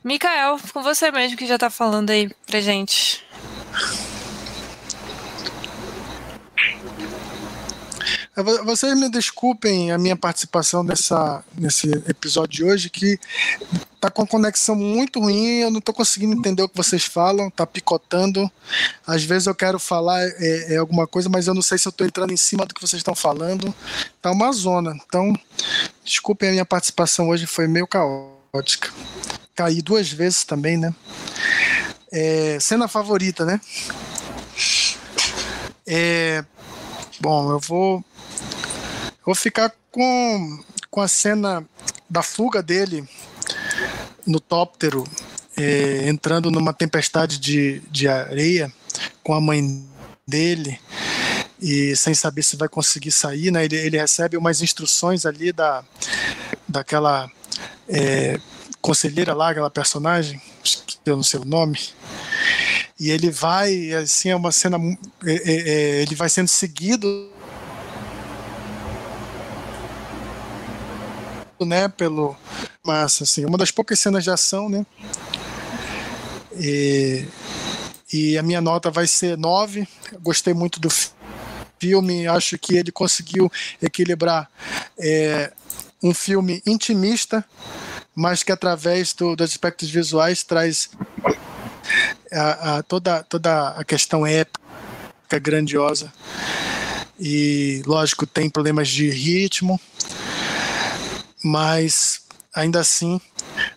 [0.05, 3.25] Mikael, com você mesmo que já tá falando aí pra gente.
[8.37, 13.19] Vou- Vocês me desculpem a minha participação nessa, nesse episódio de hoje, que
[14.01, 17.67] tá com conexão muito ruim, eu não tô conseguindo entender o que vocês falam, tá
[17.67, 18.51] picotando.
[19.07, 21.93] Às vezes eu quero falar é, é alguma coisa, mas eu não sei se eu
[21.93, 23.75] tô entrando em cima do que vocês estão falando.
[24.23, 24.97] Tá uma zona.
[25.07, 25.33] Então,
[26.05, 28.91] desculpem a minha participação hoje, foi meio caótica.
[29.55, 30.95] Caí duas vezes também, né?
[32.13, 33.61] É, cena favorita, né?
[35.87, 36.45] É,
[37.21, 38.05] bom, eu vou
[39.29, 40.59] Vou ficar com,
[40.91, 41.63] com a cena
[42.09, 43.07] da fuga dele
[44.29, 45.05] no tóptero,
[45.57, 48.73] eh, entrando numa tempestade de, de areia
[49.25, 49.85] com a mãe
[50.27, 50.79] dele
[51.61, 53.65] e sem saber se vai conseguir sair, né?
[53.65, 55.83] Ele, ele recebe umas instruções ali da
[56.69, 57.29] daquela
[57.89, 58.39] eh,
[58.81, 60.41] conselheira lá, aquela personagem,
[60.87, 61.79] que eu não sei o nome.
[63.01, 64.77] E ele vai, assim, é uma cena.
[65.25, 67.31] eh, eh, eh, ele vai sendo seguido
[71.65, 72.37] né, pelo
[72.85, 74.85] massa, assim, uma das poucas cenas de ação, né,
[76.57, 77.25] e,
[78.13, 79.87] e a minha nota vai ser 9,
[80.21, 81.11] gostei muito do fi-
[81.79, 83.51] filme, acho que ele conseguiu
[83.81, 84.51] equilibrar
[84.99, 85.53] é,
[86.03, 87.45] um filme intimista,
[88.15, 90.91] mas que através do, dos aspectos visuais traz
[92.33, 94.59] a, a- toda, toda a questão épica,
[95.41, 96.13] grandiosa,
[97.21, 99.79] e lógico tem problemas de ritmo,
[101.43, 102.23] mas
[102.55, 103.21] ainda assim,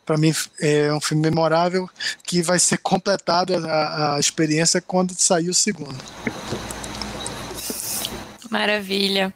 [0.06, 1.90] para mim é um filme memorável
[2.24, 5.98] que vai ser completado a, a experiência quando sair o segundo.
[8.50, 9.34] Maravilha.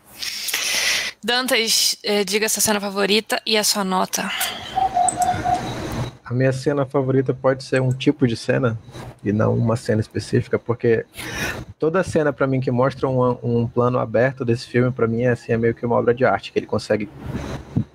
[1.24, 4.30] Dantas, eh, diga sua cena favorita e a sua nota.
[6.26, 8.80] A minha cena favorita pode ser um tipo de cena
[9.24, 11.06] e não uma cena específica, porque
[11.78, 15.30] toda cena para mim que mostra um, um plano aberto desse filme para mim é
[15.30, 17.08] assim é meio que uma obra de arte que ele consegue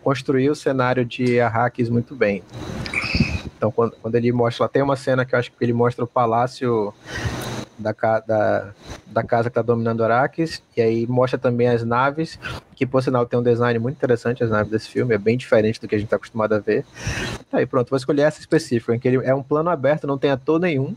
[0.01, 2.45] construir o cenário de Arrakis muito bem.
[3.57, 6.09] Então quando, quando ele mostra, tem uma cena que eu acho que ele mostra o
[6.09, 6.95] palácio
[7.81, 7.93] da,
[8.27, 8.71] da,
[9.07, 12.39] da casa que está dominando Arrakis, e aí mostra também as naves,
[12.77, 15.81] que por sinal tem um design muito interessante, as naves desse filme, é bem diferente
[15.81, 16.85] do que a gente está acostumado a ver.
[17.53, 20.31] Aí pronto, vou escolher essa específica, em que ele é um plano aberto, não tem
[20.31, 20.95] ator nenhum,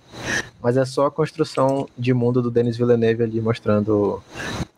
[0.61, 4.21] mas é só a construção de mundo do Denis Villeneuve ali, mostrando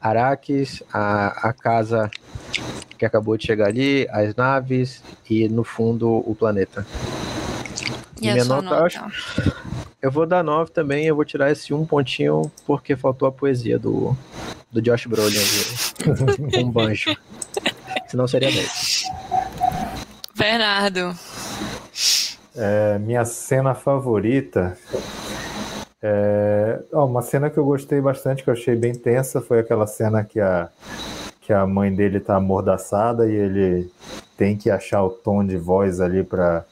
[0.01, 2.09] Arrakis, a, a casa
[2.97, 6.85] que acabou de chegar ali, as naves e no fundo o planeta.
[8.21, 8.83] E a Minha nota, nota?
[8.85, 9.53] acho-
[10.05, 13.79] Eu vou dar 9 também, eu vou tirar esse um pontinho porque faltou a poesia
[13.79, 14.15] do,
[14.71, 17.17] do Josh Brolin ali, um banjo.
[18.07, 19.05] Senão seria 10.
[20.37, 21.11] Bernardo.
[22.55, 24.77] É, minha cena favorita.
[25.99, 29.87] É, ó, uma cena que eu gostei bastante, que eu achei bem tensa, foi aquela
[29.87, 30.69] cena que a,
[31.41, 33.91] que a mãe dele tá amordaçada e ele
[34.37, 36.63] tem que achar o tom de voz ali para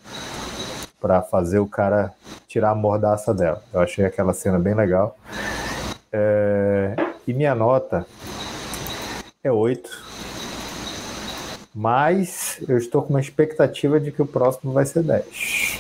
[1.02, 2.14] para fazer o cara
[2.54, 3.64] tirar a mordaça dela.
[3.74, 5.18] Eu achei aquela cena bem legal.
[6.12, 6.96] É,
[7.28, 8.06] e minha nota
[9.44, 9.90] é 8.
[11.74, 15.80] Mas eu estou com uma expectativa de que o próximo vai ser 10.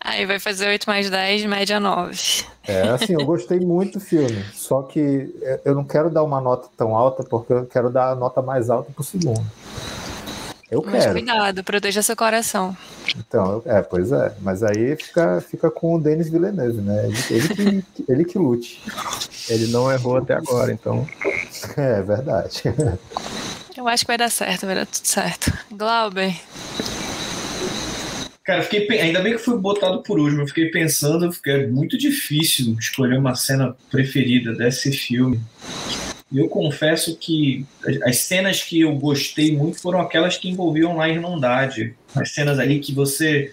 [0.00, 2.44] Aí vai fazer 8 mais 10, média 9.
[2.66, 6.68] É, assim, eu gostei muito do filme, só que eu não quero dar uma nota
[6.74, 9.44] tão alta porque eu quero dar a nota mais alta pro segundo.
[10.74, 11.12] Eu Mas quero.
[11.12, 12.76] cuidado, proteja seu coração.
[13.16, 14.34] Então, é, pois é.
[14.40, 17.06] Mas aí fica, fica com o Denis Villeneuve, né?
[17.06, 18.82] Ele, ele, que, ele que lute.
[19.48, 21.06] Ele não errou até agora, então.
[21.76, 22.62] É verdade.
[23.76, 25.52] Eu acho que vai dar certo, vai dar tudo certo.
[25.70, 26.34] Glauber,
[28.44, 30.42] Cara, eu fiquei, ainda bem que fui botado por último.
[30.42, 35.40] Eu fiquei pensando, porque é muito difícil escolher uma cena preferida desse filme.
[36.34, 41.04] Eu confesso que as- as cenas que eu gostei muito foram aquelas que envolviam lá
[41.04, 41.94] a Irmandade.
[42.14, 43.52] As cenas ali que você.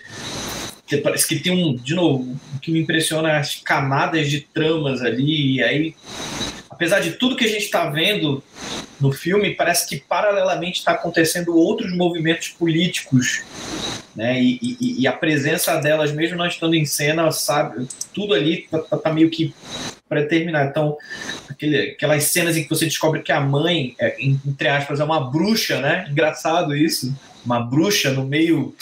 [0.97, 1.75] Parece que tem um.
[1.75, 5.55] De novo, o que me impressiona as camadas de tramas ali.
[5.57, 5.95] E aí,
[6.69, 8.43] apesar de tudo que a gente está vendo
[8.99, 13.43] no filme, parece que paralelamente está acontecendo outros movimentos políticos
[14.15, 14.41] né?
[14.41, 18.79] E, e, e, a presença delas, mesmo não estando em cena, sabe, tudo ali tá,
[18.79, 19.53] tá, tá meio que
[20.07, 20.69] predeterminado.
[20.69, 20.97] Então,
[21.49, 25.31] aquele, aquelas cenas em que você descobre que a mãe, é, entre aspas, é uma
[25.31, 26.07] bruxa, né?
[26.09, 27.15] Engraçado isso,
[27.45, 28.75] uma bruxa no meio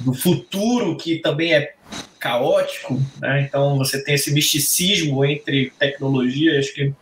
[0.00, 1.74] do futuro que também é
[2.18, 3.42] caótico, né?
[3.42, 6.92] Então você tem esse misticismo entre tecnologia, acho que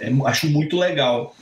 [0.00, 1.34] é, acho muito legal.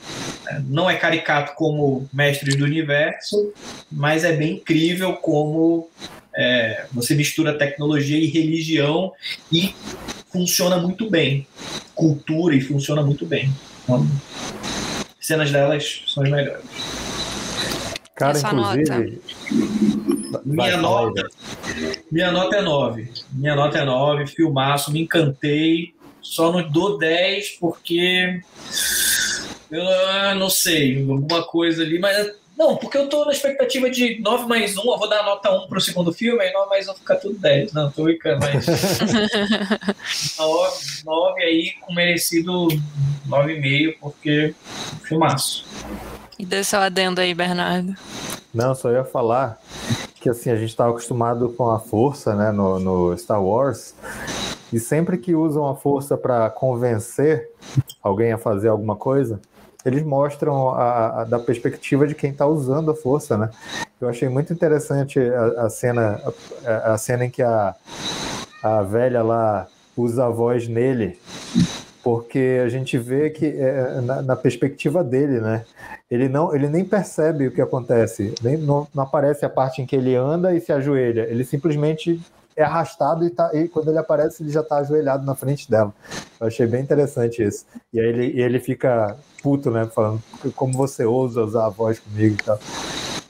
[0.67, 3.53] Não é caricato como Mestres do Universo,
[3.91, 5.89] mas é bem incrível como
[6.35, 9.11] é, você mistura tecnologia e religião
[9.51, 9.73] e
[10.31, 11.47] funciona muito bem.
[11.95, 13.51] Cultura e funciona muito bem.
[13.83, 14.07] Então,
[15.19, 16.65] cenas delas são as melhores.
[18.19, 19.21] Cara, Essa inclusive.
[19.49, 20.41] Nota.
[20.45, 21.29] Minha nota,
[22.11, 23.09] minha nota é 9.
[23.31, 25.93] Minha nota é 9, filmaço, me encantei.
[26.21, 28.41] Só não dou 10 porque
[29.71, 34.19] eu ah, não sei, alguma coisa ali, mas não, porque eu tô na expectativa de
[34.19, 36.95] 9 mais 1, eu vou dar nota 1 pro segundo filme, aí 9 mais 1
[36.95, 37.71] fica tudo 10.
[37.71, 38.65] Não, tô brincando, mas
[40.37, 42.67] 9, 9 aí com merecido
[43.29, 44.53] 9,5, porque
[45.03, 45.65] filmaço.
[46.39, 47.93] E dê seu adendo aí, Bernardo.
[48.53, 49.59] Não, só ia falar
[50.21, 53.93] que assim, a gente estava acostumado com a força, né, no, no Star Wars,
[54.71, 57.49] e sempre que usam a força para convencer
[58.01, 59.39] alguém a fazer alguma coisa,
[59.85, 63.49] eles mostram a, a, da perspectiva de quem está usando a força, né?
[63.99, 66.21] Eu achei muito interessante a, a cena,
[66.65, 67.75] a, a, cena em que a,
[68.61, 71.19] a velha lá usa a voz nele,
[72.03, 75.65] porque a gente vê que é, na, na, perspectiva dele, né?
[76.09, 79.85] Ele não, ele nem percebe o que acontece, nem não, não aparece a parte em
[79.85, 81.27] que ele anda e se ajoelha.
[81.29, 82.19] Ele simplesmente
[82.55, 85.93] é arrastado e, tá, e quando ele aparece, ele já está ajoelhado na frente dela.
[86.39, 87.65] Eu achei bem interessante isso.
[87.93, 89.89] E aí ele, ele fica puto, né?
[89.93, 90.21] Falando
[90.55, 92.59] como você ousa usar a voz comigo e tal.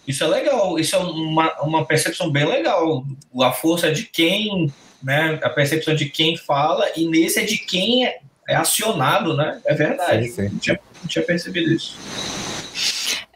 [0.08, 3.04] Isso é legal, isso é uma, uma percepção bem legal.
[3.42, 4.72] A força de quem,
[5.04, 5.40] né?
[5.44, 8.12] A percepção de quem fala, e nesse é de quem
[8.50, 9.62] é, é acionado, né?
[9.64, 10.28] É verdade.
[10.30, 10.50] Sim, sim.
[10.50, 11.96] Não, tinha, não tinha percebido isso.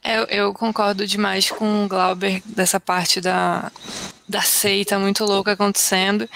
[0.04, 3.72] Eu, eu, concordo demais com o Glauber dessa parte da,
[4.28, 6.28] da seita muito louca acontecendo.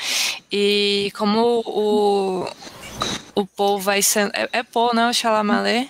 [0.51, 2.47] E como o,
[3.36, 4.32] o Paul vai sendo.
[4.34, 5.09] É, é Paul, né?
[5.09, 5.89] O Chalamalé?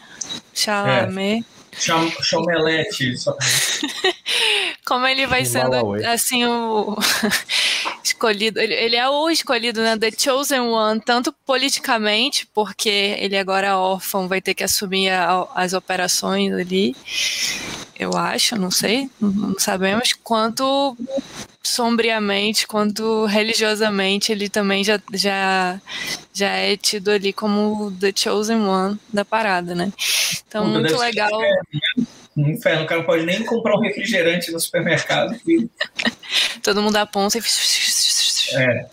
[0.53, 1.45] Chalamet.
[1.53, 1.56] É.
[1.79, 3.13] Chomelete.
[4.85, 6.95] Como ele vai sendo assim o
[8.03, 13.67] escolhido, ele, ele, é o escolhido, né, the chosen one, tanto politicamente, porque ele agora
[13.67, 16.95] é órfão, vai ter que assumir a, as operações ali,
[17.99, 20.95] eu acho, não sei, não sabemos, quanto
[21.67, 25.81] sombriamente, quanto religiosamente ele também já, já,
[26.33, 29.91] já é tido ali como the chosen one da parada, né?
[30.47, 31.29] Então, Puta, muito legal.
[32.35, 35.39] Um inferno, o cara não pode nem comprar um refrigerante no supermercado.
[35.47, 35.69] E...
[36.61, 37.41] Todo mundo aponta e.
[38.53, 38.85] É.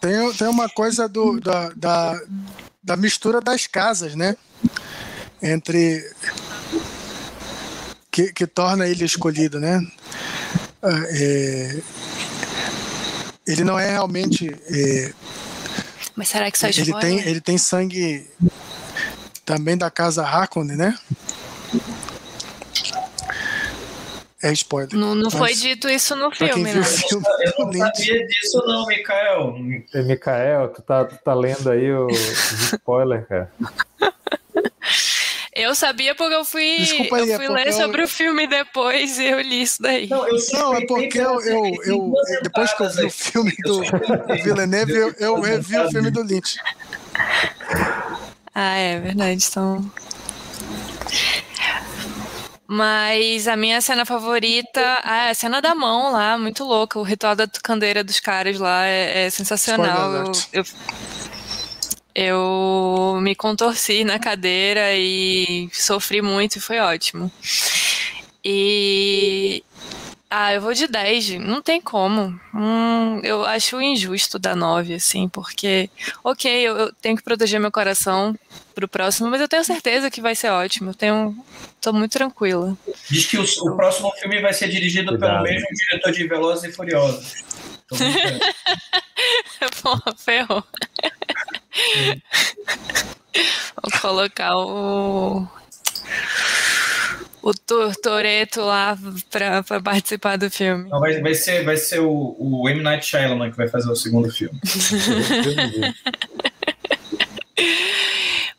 [0.00, 2.20] Tem, tem uma coisa do, da, da,
[2.82, 4.36] da mistura das casas, né?
[5.42, 6.02] Entre
[8.10, 9.84] que, que torna ele escolhido, né?
[10.82, 11.82] Ah, é,
[13.46, 14.48] ele não é realmente.
[14.68, 15.12] É,
[16.14, 18.26] Mas será que só ele tem Ele tem sangue
[19.44, 20.96] também da casa Harkonnen, né?
[24.44, 24.94] É spoiler.
[24.94, 26.82] Não, não foi dito isso no filme, né?
[26.82, 29.56] Filme, eu não sabia disso não, Mikael.
[29.94, 33.50] Mikael, tu tá, tu tá lendo aí o spoiler, cara.
[35.56, 38.46] Eu sabia porque eu fui, Desculpa aí, eu é fui é ler sobre o filme
[38.46, 40.08] depois e eu li isso daí.
[40.08, 43.80] Não, eu não é porque eu, eu, eu, depois que eu vi o filme do
[44.44, 46.58] Villeneuve, eu, eu revi o filme do Lynch.
[48.54, 49.46] Ah, é verdade.
[49.48, 49.90] Então.
[52.66, 56.98] Mas a minha cena favorita é a cena da mão lá, muito louca.
[56.98, 60.14] O ritual da candeira dos caras lá é, é sensacional.
[60.14, 60.64] Eu, eu,
[62.14, 67.30] eu me contorci na cadeira e sofri muito e foi ótimo.
[68.42, 69.62] E.
[70.36, 72.36] Ah, eu vou de 10, não tem como.
[72.52, 75.88] Hum, eu acho injusto dar 9, assim, porque,
[76.24, 78.36] ok, eu, eu, tenho que proteger meu coração
[78.74, 80.90] pro próximo, mas eu tenho certeza que vai ser ótimo.
[80.90, 81.36] Eu tenho.
[81.80, 82.76] tô muito tranquila.
[83.08, 85.44] Diz que o, o próximo filme vai ser dirigido Cuidado.
[85.44, 87.34] pelo mesmo diretor de Velozes e Furiosos.
[89.82, 90.64] Pô, ferrou.
[93.80, 95.46] Vou colocar o.
[97.46, 97.52] O
[98.02, 98.96] Toreto lá
[99.30, 100.88] pra, pra participar do filme.
[100.88, 102.82] Não, vai, vai, ser, vai ser o, o M.
[102.82, 104.58] Night Shyamalan que vai fazer o segundo filme.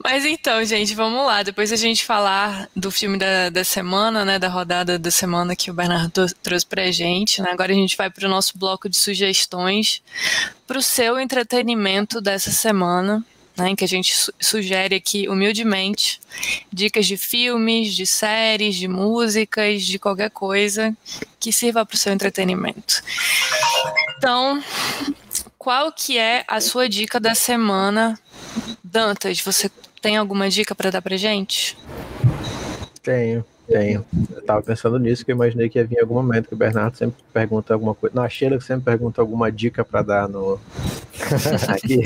[0.03, 1.41] Mas então, gente, vamos lá.
[1.41, 4.37] Depois a gente falar do filme da, da semana, né?
[4.37, 7.41] Da rodada da semana que o Bernardo trouxe pra gente.
[7.41, 7.49] Né?
[7.49, 10.03] Agora a gente vai para o nosso bloco de sugestões
[10.67, 13.25] para o seu entretenimento dessa semana
[13.57, 16.19] né, em que a gente su sugere aqui humildemente
[16.71, 20.95] dicas de filmes, de séries, de músicas, de qualquer coisa
[21.39, 23.01] que sirva para o seu entretenimento.
[24.17, 24.63] Então,
[25.57, 28.19] qual que é a sua dica da semana,
[28.83, 29.39] Dantas?
[29.41, 29.69] Você
[30.01, 31.77] tem alguma dica para dar para gente?
[33.01, 33.45] Tenho.
[33.67, 34.05] Tenho.
[34.31, 36.57] Eu tava pensando nisso, que eu imaginei que ia vir em algum momento que o
[36.57, 38.15] Bernardo sempre pergunta alguma coisa.
[38.15, 40.59] Não, a Sheila sempre pergunta alguma dica para dar no.
[41.67, 42.01] Aqui.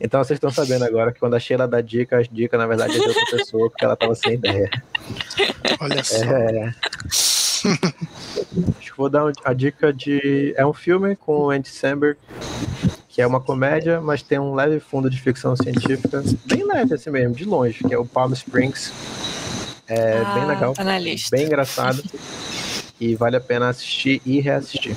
[0.00, 2.96] então vocês estão sabendo agora que quando a Sheila dá dica, as dicas na verdade
[2.96, 4.70] é de outra pessoa, porque ela tava sem ideia.
[5.80, 6.24] Olha só.
[6.24, 6.74] É...
[8.78, 10.52] Acho que vou dar a dica de.
[10.56, 12.18] É um filme com o Andy Samberg,
[13.08, 17.10] que é uma comédia, mas tem um leve fundo de ficção científica, bem leve assim
[17.10, 18.92] mesmo, de longe, que é o Palm Springs.
[19.94, 21.36] É ah, bem legal, tá na lista.
[21.36, 22.02] bem engraçado
[22.98, 24.96] e vale a pena assistir e reassistir.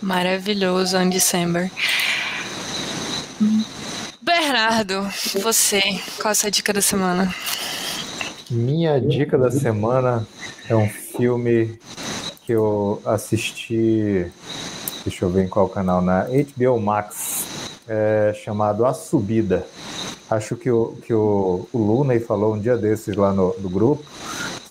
[0.00, 1.70] Maravilhoso, Andy Samberg.
[4.22, 5.02] Bernardo,
[5.42, 5.82] você,
[6.18, 7.34] qual a sua dica da semana?
[8.50, 10.26] Minha dica da semana
[10.66, 11.78] é um filme
[12.46, 14.32] que eu assisti,
[15.04, 17.44] deixa eu ver em qual canal, na HBO Max,
[17.86, 19.66] é, chamado A Subida.
[20.30, 24.04] Acho que o, que o, o Luna falou um dia desses lá no, no grupo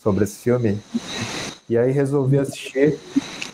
[0.01, 0.79] sobre esse filme.
[1.69, 2.99] E aí resolvi assistir.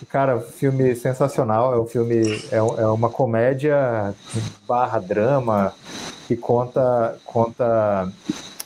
[0.10, 1.74] Cara, filme sensacional.
[1.74, 4.16] É um filme, é, é uma comédia
[4.68, 5.74] barra drama
[6.28, 8.12] que conta, conta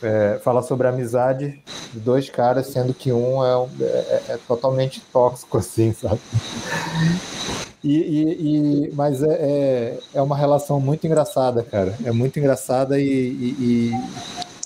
[0.01, 1.61] é, fala sobre a amizade
[1.93, 6.19] de dois caras, sendo que um é, é, é totalmente tóxico, assim, sabe?
[7.83, 11.97] E, e, e, mas é, é, é, uma relação muito engraçada, cara.
[12.05, 13.91] É muito engraçada e, e,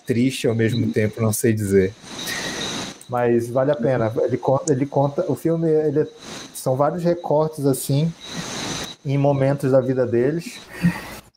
[0.05, 1.93] triste ao mesmo tempo, não sei dizer.
[3.09, 4.13] Mas vale a pena.
[4.23, 6.07] Ele conta, ele conta o filme, ele,
[6.53, 8.13] são vários recortes assim
[9.03, 10.59] em momentos da vida deles.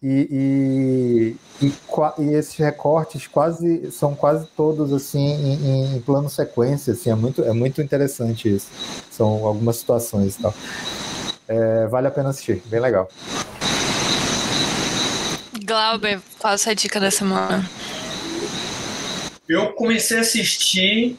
[0.03, 1.73] E, e, e,
[2.19, 7.45] e, esses recortes quase são quase todos assim em, em, plano sequência assim é muito
[7.45, 8.69] é muito interessante isso
[9.11, 10.55] são algumas situações e tal
[11.51, 13.09] é, vale a pena assistir, bem legal.
[15.65, 17.69] Glauber, qual a sua dica da semana?
[19.49, 21.19] Eu comecei a assistir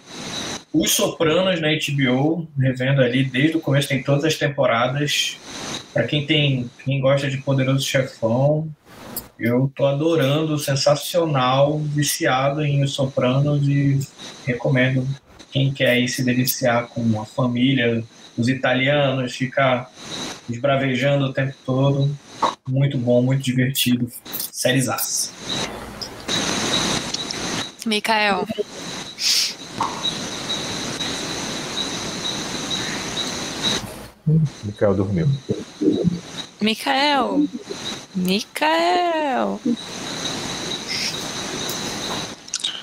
[0.71, 5.37] Os Sopranos na HBO, revendo ali desde o começo, tem todas as temporadas.
[5.93, 8.69] Para quem tem, quem gosta de Poderoso Chefão,
[9.37, 13.99] eu tô adorando, sensacional, viciado em Os Sopranos e
[14.45, 15.05] recomendo
[15.51, 18.01] quem quer se deliciar com a família,
[18.41, 19.91] os italianos, ficar
[20.49, 22.17] esbravejando o tempo todo.
[22.67, 24.11] Muito bom, muito divertido.
[24.51, 25.31] Séries As.
[27.85, 28.47] Mikael.
[34.63, 35.27] Mikael dormiu.
[36.59, 37.45] Mikael.
[38.15, 39.59] Mikael.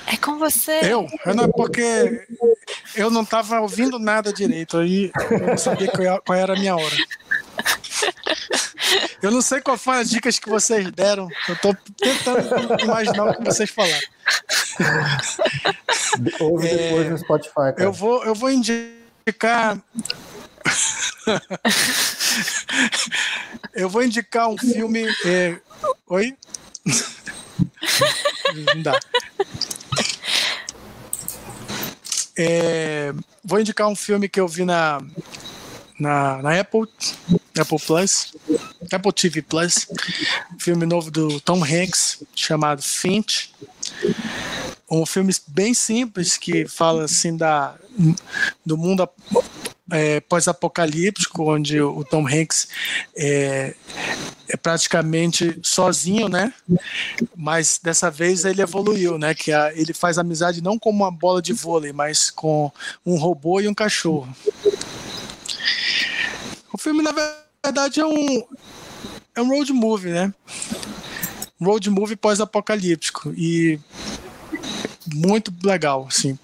[0.07, 0.81] É com você.
[0.83, 1.07] Eu?
[1.27, 2.27] eu não, porque
[2.95, 6.97] eu não estava ouvindo nada direito, aí eu não sabia qual era a minha hora.
[9.23, 11.29] Eu não sei qual foram as dicas que vocês deram.
[11.49, 14.09] Eu estou tentando imaginar o que vocês falaram.
[16.41, 17.55] Ouve é, depois no Spotify.
[17.55, 17.83] Cara.
[17.83, 19.79] Eu vou, eu vou indicar.
[23.75, 25.07] eu vou indicar um filme.
[25.27, 25.57] É...
[26.07, 26.37] Oi?
[28.75, 28.99] Não dá.
[32.41, 33.13] É,
[33.45, 35.03] vou indicar um filme que eu vi na,
[35.99, 36.87] na, na Apple,
[37.59, 38.33] Apple Plus,
[38.93, 39.89] Apple TV Plus,
[40.57, 43.53] filme novo do Tom Hanks chamado Finch.
[44.91, 47.75] Um filme bem simples que fala assim da
[48.65, 49.09] do mundo
[49.91, 52.69] é, pós-apocalíptico, onde o Tom Hanks
[53.17, 53.75] é,
[54.49, 56.53] é praticamente sozinho, né?
[57.35, 59.35] Mas dessa vez ele evoluiu, né?
[59.35, 62.71] Que a, ele faz amizade não com uma bola de vôlei, mas com
[63.05, 64.29] um robô e um cachorro.
[66.73, 67.13] O filme, na
[67.65, 68.45] verdade, é um,
[69.35, 70.33] é um road movie, né?
[71.61, 73.81] Road movie pós-apocalíptico e
[75.15, 76.39] muito legal, assim.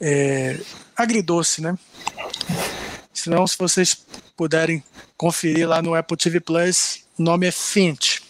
[0.00, 0.58] É,
[0.96, 1.76] agridoce, né?
[3.12, 3.96] Senão, se vocês
[4.36, 4.82] puderem
[5.16, 8.22] conferir lá no Apple TV Plus, o nome é Finch.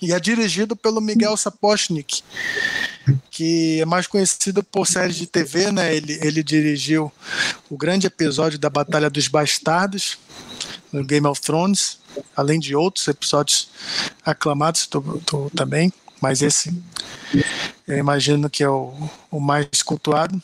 [0.00, 2.22] E é dirigido pelo Miguel Sapochnik,
[3.30, 5.94] que é mais conhecido por séries de TV, né?
[5.94, 7.12] Ele, ele dirigiu
[7.70, 10.18] o grande episódio da Batalha dos Bastardos,
[10.92, 11.98] no Game of Thrones.
[12.36, 13.68] além de outros episódios
[14.24, 15.92] aclamados do, do, também,
[16.22, 16.72] mas esse
[17.86, 18.94] eu imagino que é o,
[19.28, 20.40] o mais cultuado.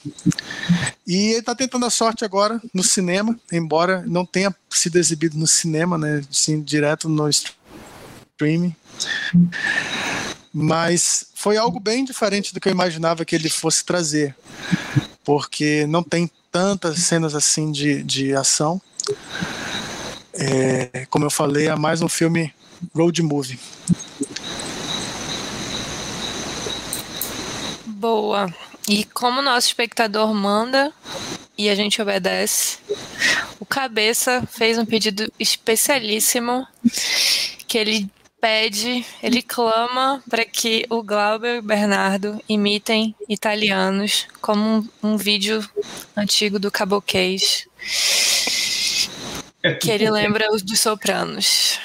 [1.06, 5.46] E ele está tentando a sorte agora no cinema, embora não tenha sido exibido no
[5.46, 8.74] cinema, né, sim, direto no streaming.
[10.52, 14.34] Mas foi algo bem diferente do que eu imaginava que ele fosse trazer,
[15.22, 18.82] porque não tem tantas cenas assim de, de ação.
[20.34, 22.52] É, como eu falei, é mais um filme
[22.94, 23.58] road movie.
[27.98, 28.46] Boa.
[28.88, 30.92] E como o nosso espectador manda
[31.58, 32.78] e a gente obedece,
[33.58, 36.64] o Cabeça fez um pedido especialíssimo
[37.66, 38.08] que ele
[38.40, 45.16] pede, ele clama para que o Glauber e o Bernardo imitem italianos, como um, um
[45.16, 45.68] vídeo
[46.16, 47.66] antigo do Caboquês,
[49.80, 51.80] que ele lembra os dos Sopranos.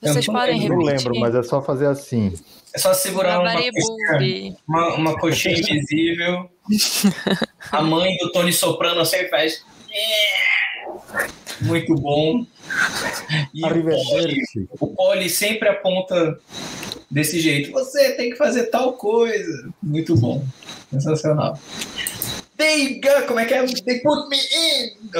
[0.00, 0.70] Vocês podem repetir?
[0.70, 2.32] Eu não lembro, mas é só fazer assim.
[2.72, 6.50] É só segurar uma coxinha, uma, uma coxinha invisível.
[7.72, 9.64] A mãe do Tony Soprano sempre faz.
[11.62, 12.46] Muito bom.
[13.52, 14.42] E o Poli,
[14.80, 16.38] o Poli sempre aponta
[17.10, 17.72] desse jeito.
[17.72, 19.68] Você tem que fazer tal coisa.
[19.82, 20.44] Muito bom.
[20.92, 21.58] Sensacional.
[22.56, 23.64] They, como é que é?
[23.64, 25.10] They put me in.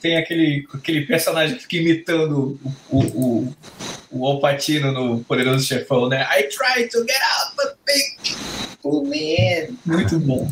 [0.00, 2.60] Tem aquele, aquele personagem que fica imitando
[2.90, 3.54] o, o, o
[4.14, 6.26] Alpatino no Poderoso Chefão, né?
[6.30, 8.00] I try to get out, but they
[8.82, 9.78] put me in.
[9.86, 10.50] Muito bom.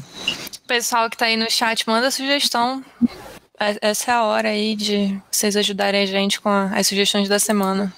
[0.66, 2.84] Pessoal que tá aí no chat, manda sugestão
[3.62, 7.38] é, essa é a hora aí de vocês ajudarem a gente com as sugestões da
[7.38, 7.92] semana.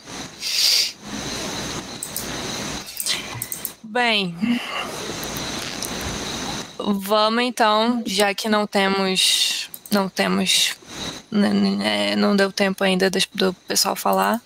[3.85, 4.35] Bem,
[6.79, 10.75] vamos então, já que não temos, não temos,
[11.31, 14.41] né, não deu tempo ainda do pessoal falar,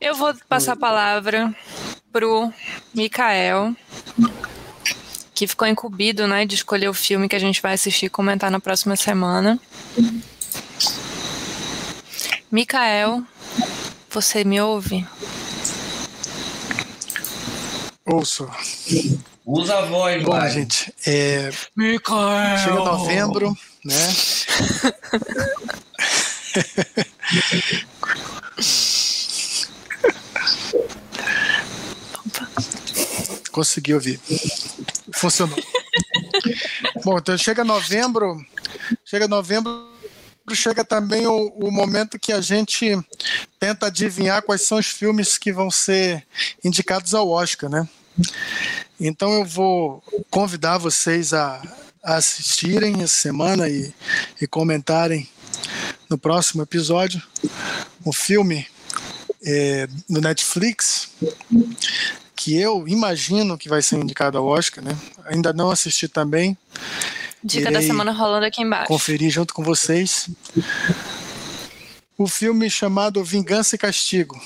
[0.00, 1.54] eu vou passar a palavra
[2.12, 2.52] pro
[2.94, 3.74] Mikael
[5.34, 8.50] que ficou incumbido, né, de escolher o filme que a gente vai assistir e comentar
[8.50, 9.58] na próxima semana.
[12.50, 13.24] Mikael,
[14.08, 15.04] você me ouve?
[18.06, 18.48] Ouço.
[19.44, 20.50] Usa a voz, Bom, vai.
[20.50, 21.50] gente, é...
[21.76, 22.58] Mikael.
[22.58, 23.94] chega novembro, né?
[33.52, 34.20] Consegui ouvir.
[35.12, 35.56] Funcionou.
[37.04, 38.44] Bom, então chega novembro,
[39.04, 39.92] chega novembro,
[40.52, 42.98] chega também o, o, momento que a gente
[43.58, 46.26] tenta adivinhar quais são os filmes que vão ser
[46.64, 47.88] indicados ao Oscar, né?
[48.98, 53.92] Então eu vou convidar vocês a, a assistirem essa semana e,
[54.40, 55.28] e comentarem
[56.08, 57.22] no próximo episódio
[58.04, 58.66] um filme
[59.44, 61.10] é, no Netflix
[62.36, 64.96] que eu imagino que vai ser indicado ao Oscar, né?
[65.24, 66.58] Ainda não assisti também.
[67.42, 68.88] Dica da semana rolando aqui embaixo.
[68.88, 70.28] Conferir junto com vocês.
[72.18, 74.40] O filme chamado Vingança e Castigo.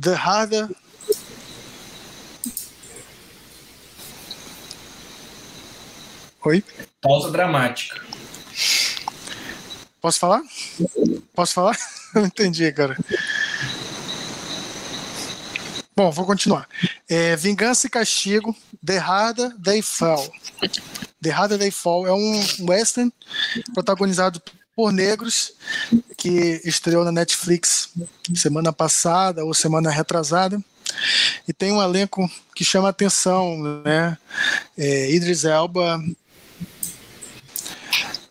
[0.00, 0.68] The Harder.
[6.44, 6.62] Oi?
[7.00, 8.00] Pausa dramática.
[10.00, 10.42] Posso falar?
[11.34, 11.78] Posso falar?
[12.14, 12.96] Não entendi, cara.
[15.96, 16.68] Bom, vou continuar.
[17.08, 18.54] É, Vingança e Castigo,
[18.84, 20.30] The Harder They Fall.
[21.22, 23.10] The Harder They Fall é um western
[23.72, 24.42] protagonizado
[24.76, 25.52] por negros
[26.18, 27.90] que estreou na Netflix
[28.34, 30.62] semana passada ou semana retrasada
[31.46, 34.18] e tem um elenco que chama atenção, né?
[34.76, 36.02] É, Idris Elba,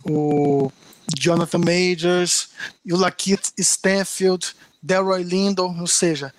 [0.05, 0.71] o
[1.17, 2.49] Jonathan Majors
[2.85, 6.33] e o Lakeith Stanfield Delroy Lindo, ou seja,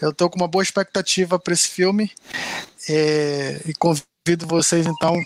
[0.00, 2.10] eu estou com uma boa expectativa para esse filme
[2.88, 5.16] é, e convido vocês então,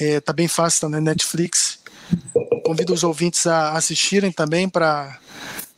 [0.00, 1.78] é, tá bem fácil, tá na Netflix.
[2.64, 5.18] Convido os ouvintes a assistirem também para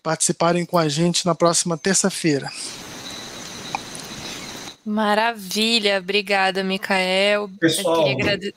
[0.03, 2.51] participarem com a gente na próxima terça-feira.
[4.85, 7.51] Maravilha, obrigada, Micael.
[7.61, 8.55] Pessoal, agrade...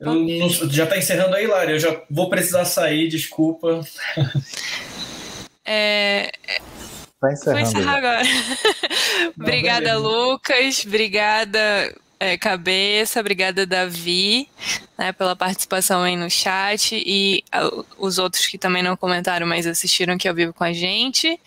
[0.00, 1.72] não, já está encerrando aí, Lari.
[1.72, 3.80] Eu já vou precisar sair, desculpa.
[5.66, 6.30] É...
[7.20, 7.60] Tá encerrando.
[7.60, 8.22] Vou encerrar agora.
[9.40, 10.84] obrigada, Lucas.
[10.86, 13.20] Obrigada, é, Cabeça.
[13.20, 14.48] Obrigada, Davi,
[14.98, 16.94] né, pela participação aí no chat.
[16.94, 17.42] E
[17.98, 21.40] os outros que também não comentaram, mas assistiram aqui ao vivo com a gente.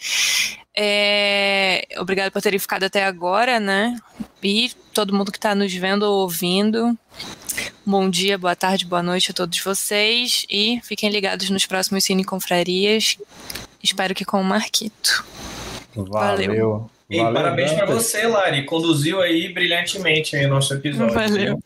[0.76, 3.98] É, obrigado por terem ficado até agora, né?
[4.44, 6.98] E todo mundo que está nos vendo ou ouvindo.
[7.86, 10.46] Bom dia, boa tarde, boa noite a todos vocês.
[10.50, 13.18] E fiquem ligados nos próximos Cine Confrarias
[13.82, 15.26] Espero que com o Marquito.
[15.96, 16.90] Valeu.
[17.10, 18.04] E Valeu, parabéns pra Dantas.
[18.04, 18.66] você, Lari.
[18.66, 21.14] Conduziu aí brilhantemente aí o nosso episódio.
[21.14, 21.64] Valeu.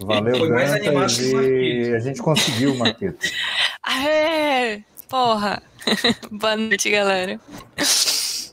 [0.00, 1.94] Valeu, Foi mais animado que o e Marquito.
[1.94, 3.16] a gente conseguiu, Marquito.
[3.82, 4.82] Aê!
[5.08, 5.62] Porra!
[6.30, 7.40] Boa noite, galera.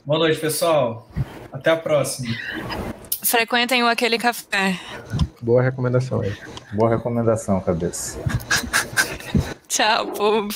[0.06, 1.10] Boa noite, pessoal.
[1.52, 2.34] Até a próxima.
[3.22, 4.78] Frequentem o Aquele Café.
[5.42, 6.32] Boa recomendação aí.
[6.72, 8.16] Boa recomendação, cabeça.
[9.66, 10.54] Tchau, povo.